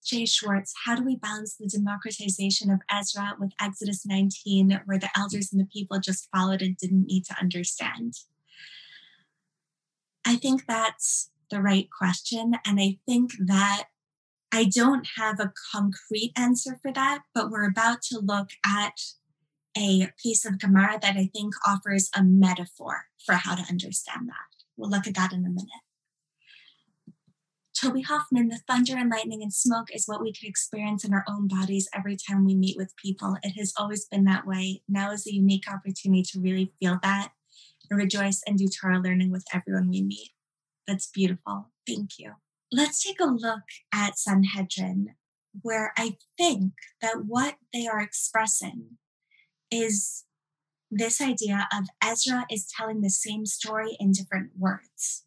[0.03, 5.09] Jay Schwartz, how do we balance the democratization of Ezra with Exodus 19, where the
[5.15, 8.13] elders and the people just followed and didn't need to understand?
[10.25, 12.53] I think that's the right question.
[12.65, 13.85] And I think that
[14.51, 18.99] I don't have a concrete answer for that, but we're about to look at
[19.77, 24.35] a piece of Gemara that I think offers a metaphor for how to understand that.
[24.75, 25.69] We'll look at that in a minute.
[27.79, 31.23] Toby Hoffman, the thunder and lightning and smoke is what we could experience in our
[31.29, 33.37] own bodies every time we meet with people.
[33.41, 34.81] It has always been that way.
[34.89, 37.29] Now is a unique opportunity to really feel that
[37.89, 40.31] and rejoice and do Torah learning with everyone we meet.
[40.89, 41.69] That's beautiful.
[41.87, 42.33] Thank you.
[42.71, 43.61] Let's take a look
[43.93, 45.09] at Sanhedrin,
[45.61, 48.97] where I think that what they are expressing
[49.69, 50.25] is
[50.89, 55.25] this idea of Ezra is telling the same story in different words.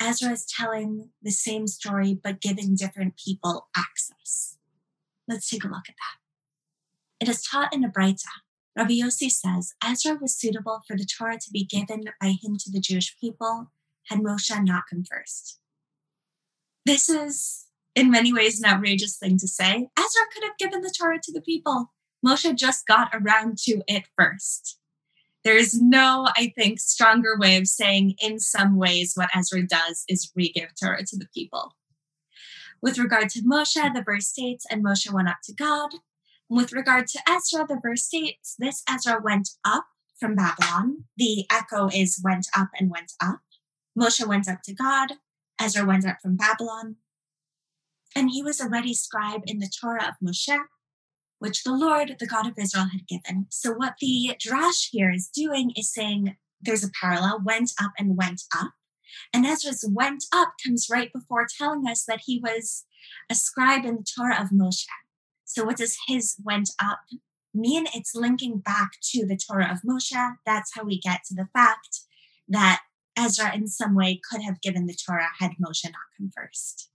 [0.00, 4.58] Ezra is telling the same story, but giving different people access.
[5.26, 7.26] Let's take a look at that.
[7.26, 8.30] It is taught in a Braita.
[8.76, 12.70] Rabbi Yossi says Ezra was suitable for the Torah to be given by him to
[12.70, 13.72] the Jewish people
[14.08, 15.58] had Moshe not come first.
[16.86, 19.88] This is, in many ways, an outrageous thing to say.
[19.98, 21.92] Ezra could have given the Torah to the people.
[22.26, 24.78] Moshe just got around to it first.
[25.44, 30.04] There is no, I think, stronger way of saying in some ways what Ezra does
[30.08, 31.76] is re-give Torah to the people.
[32.82, 35.90] With regard to Moshe, the verse states, and Moshe went up to God.
[36.48, 39.84] With regard to Ezra, the verse states, this Ezra went up
[40.18, 41.04] from Babylon.
[41.16, 43.40] The echo is went up and went up.
[43.98, 45.14] Moshe went up to God.
[45.60, 46.96] Ezra went up from Babylon.
[48.16, 50.58] And he was a ready scribe in the Torah of Moshe
[51.40, 53.46] which the Lord, the God of Israel, had given.
[53.48, 58.16] So, what the Drash here is doing is saying there's a parallel, went up and
[58.16, 58.72] went up.
[59.32, 62.84] And Ezra's went up comes right before telling us that he was
[63.30, 64.84] a scribe in the Torah of Moshe.
[65.44, 67.00] So, what does his went up
[67.54, 67.86] mean?
[67.94, 70.36] It's linking back to the Torah of Moshe.
[70.44, 72.00] That's how we get to the fact
[72.48, 72.82] that
[73.16, 76.90] Ezra, in some way, could have given the Torah had Moshe not come first.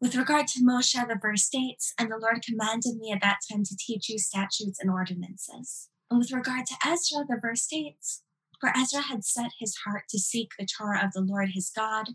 [0.00, 3.64] With regard to Moshe, the verse states, And the Lord commanded me at that time
[3.64, 5.90] to teach you statutes and ordinances.
[6.10, 8.22] And with regard to Ezra, the verse states,
[8.60, 12.10] For Ezra had set his heart to seek the Torah of the Lord his God,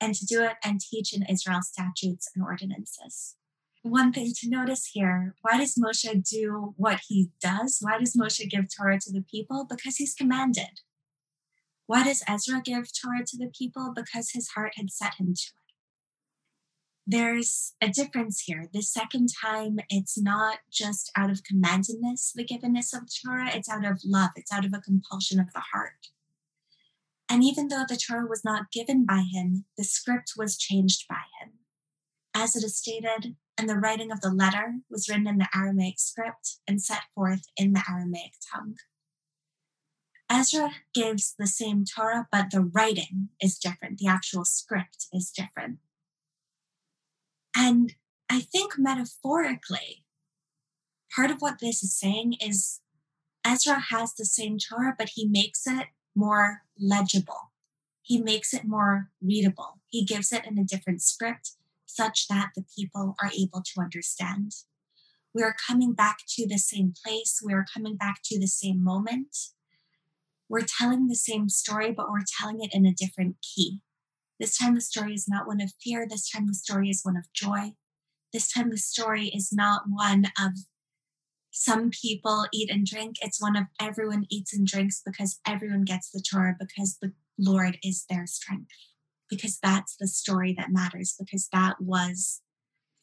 [0.00, 3.36] and to do it and teach in Israel statutes and ordinances.
[3.82, 7.78] one thing to notice here why does Moshe do what he does?
[7.80, 9.66] Why does Moshe give Torah to the people?
[9.68, 10.80] Because he's commanded.
[11.90, 13.92] Why does Ezra give Torah to the people?
[13.92, 15.74] Because his heart had set him to it.
[17.04, 18.68] There's a difference here.
[18.72, 23.84] The second time, it's not just out of commandedness, the givenness of Torah, it's out
[23.84, 26.06] of love, it's out of a compulsion of the heart.
[27.28, 31.24] And even though the Torah was not given by him, the script was changed by
[31.42, 31.54] him.
[32.32, 35.98] As it is stated, and the writing of the letter was written in the Aramaic
[35.98, 38.76] script and set forth in the Aramaic tongue.
[40.30, 43.98] Ezra gives the same Torah, but the writing is different.
[43.98, 45.78] The actual script is different.
[47.56, 47.94] And
[48.30, 50.04] I think metaphorically,
[51.14, 52.80] part of what this is saying is
[53.44, 57.52] Ezra has the same Torah, but he makes it more legible.
[58.02, 59.80] He makes it more readable.
[59.88, 61.52] He gives it in a different script
[61.86, 64.52] such that the people are able to understand.
[65.34, 67.40] We are coming back to the same place.
[67.44, 69.36] We are coming back to the same moment.
[70.50, 73.80] We're telling the same story, but we're telling it in a different key.
[74.40, 76.06] This time, the story is not one of fear.
[76.08, 77.74] This time, the story is one of joy.
[78.32, 80.52] This time, the story is not one of
[81.52, 83.16] some people eat and drink.
[83.22, 87.78] It's one of everyone eats and drinks because everyone gets the Torah because the Lord
[87.84, 88.72] is their strength
[89.28, 92.42] because that's the story that matters, because that was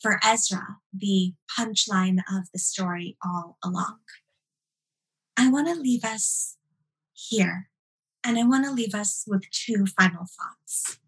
[0.02, 4.00] for Ezra the punchline of the story all along.
[5.38, 6.58] I want to leave us
[7.18, 7.70] here,
[8.24, 11.00] and I want to leave us with two final thoughts.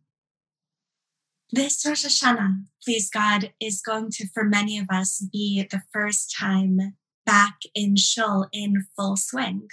[1.52, 6.36] This Rosh Hashanah, please God, is going to, for many of us, be the first
[6.38, 6.96] time
[7.26, 9.68] back in Shul in full swing.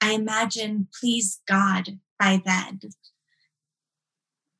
[0.00, 2.80] I imagine, please God, by then,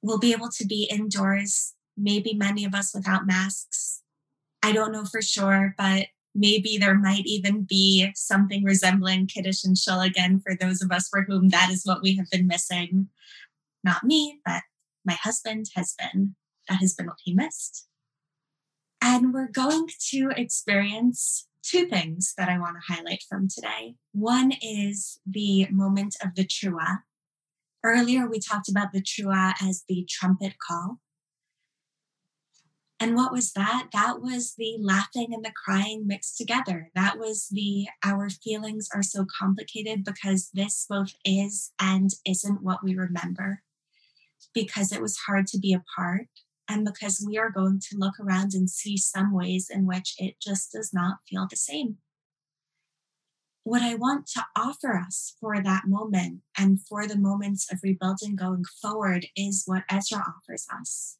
[0.03, 4.03] we'll be able to be indoors, maybe many of us without masks.
[4.63, 9.77] I don't know for sure, but maybe there might even be something resembling Kiddush and
[9.77, 13.09] Shul again for those of us for whom that is what we have been missing.
[13.83, 14.63] Not me, but
[15.05, 16.35] my husband has been.
[16.69, 17.87] That has been what he missed.
[19.01, 23.95] And we're going to experience two things that I want to highlight from today.
[24.13, 26.99] One is the moment of the Truah,
[27.87, 30.99] Earlier, we talked about the Truah as the trumpet call.
[32.99, 33.89] And what was that?
[33.93, 36.91] That was the laughing and the crying mixed together.
[36.95, 42.83] That was the our feelings are so complicated because this both is and isn't what
[42.83, 43.63] we remember,
[44.55, 46.29] because it was hard to be apart,
[46.69, 50.37] and because we are going to look around and see some ways in which it
[50.41, 51.99] just does not feel the same
[53.67, 58.37] what I want to offer us for that moment and for the moments of rebuilding
[58.37, 61.19] going forward is what Ezra offers us.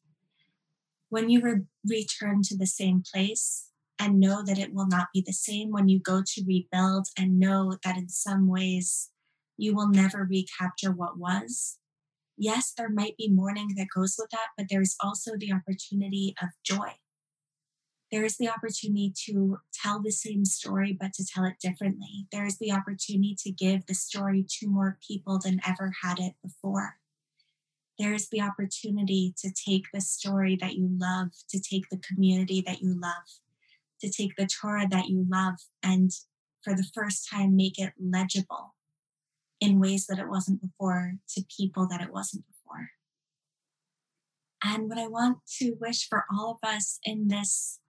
[1.09, 5.23] When you re- return to the same place and know that it will not be
[5.25, 9.09] the same, when you go to rebuild and know that in some ways
[9.57, 11.79] you will never recapture what was,
[12.37, 16.49] yes, there might be mourning that goes with that, but there's also the opportunity of
[16.63, 16.93] joy
[18.11, 22.27] there is the opportunity to tell the same story, but to tell it differently.
[22.31, 26.33] There is the opportunity to give the story to more people than ever had it
[26.41, 26.97] before.
[27.99, 32.63] There is the opportunity to take the story that you love, to take the community
[32.65, 33.25] that you love,
[34.01, 36.11] to take the Torah that you love, and
[36.63, 38.75] for the first time make it legible
[39.59, 42.89] in ways that it wasn't before to people that it wasn't before.
[44.63, 47.79] And what I want to wish for all of us in this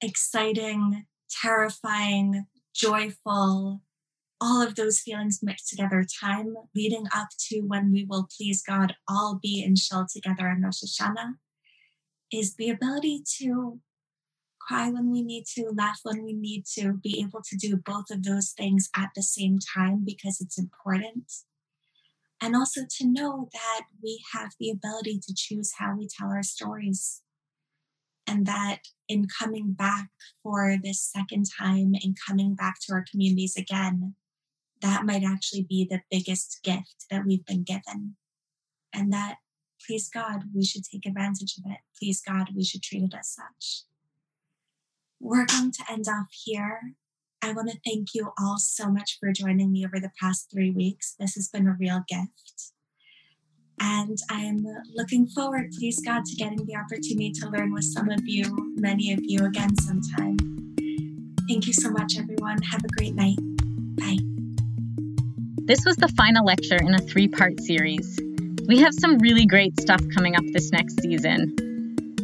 [0.00, 3.82] exciting, terrifying, joyful,
[4.40, 8.94] all of those feelings mixed together time leading up to when we will please God
[9.08, 11.34] all be in Shul together in Rosh Hashanah
[12.32, 13.80] is the ability to
[14.60, 18.10] cry when we need to, laugh when we need to, be able to do both
[18.10, 21.32] of those things at the same time because it's important.
[22.40, 26.42] And also to know that we have the ability to choose how we tell our
[26.42, 27.20] stories
[28.26, 28.78] and that
[29.08, 30.08] in coming back
[30.42, 34.14] for this second time and coming back to our communities again,
[34.82, 38.16] that might actually be the biggest gift that we've been given.
[38.92, 39.36] And that,
[39.86, 41.78] please God, we should take advantage of it.
[41.98, 43.84] Please God, we should treat it as such.
[45.20, 46.94] We're going to end off here.
[47.42, 50.70] I want to thank you all so much for joining me over the past three
[50.70, 51.14] weeks.
[51.18, 52.72] This has been a real gift.
[53.80, 58.20] And I'm looking forward, please God, to getting the opportunity to learn with some of
[58.24, 60.36] you, many of you again sometime.
[61.48, 62.60] Thank you so much, everyone.
[62.62, 63.38] Have a great night.
[63.96, 64.29] Bye.
[65.70, 68.18] This was the final lecture in a three part series.
[68.66, 71.54] We have some really great stuff coming up this next season.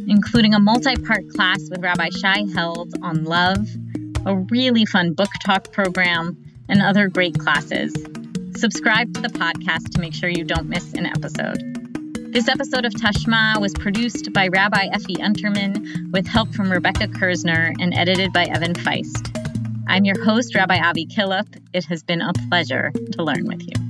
[0.09, 3.65] including a multi part class with Rabbi Shai Held on love,
[4.25, 6.35] a really fun book talk program,
[6.67, 7.93] and other great classes.
[8.57, 11.63] Subscribe to the podcast to make sure you don't miss an episode.
[12.33, 17.73] This episode of Tashma was produced by Rabbi Effie Unterman with help from Rebecca Kirzner
[17.79, 19.46] and edited by Evan Feist.
[19.87, 21.61] I'm your host, Rabbi Avi Killip.
[21.73, 23.86] It has been a pleasure to learn with you.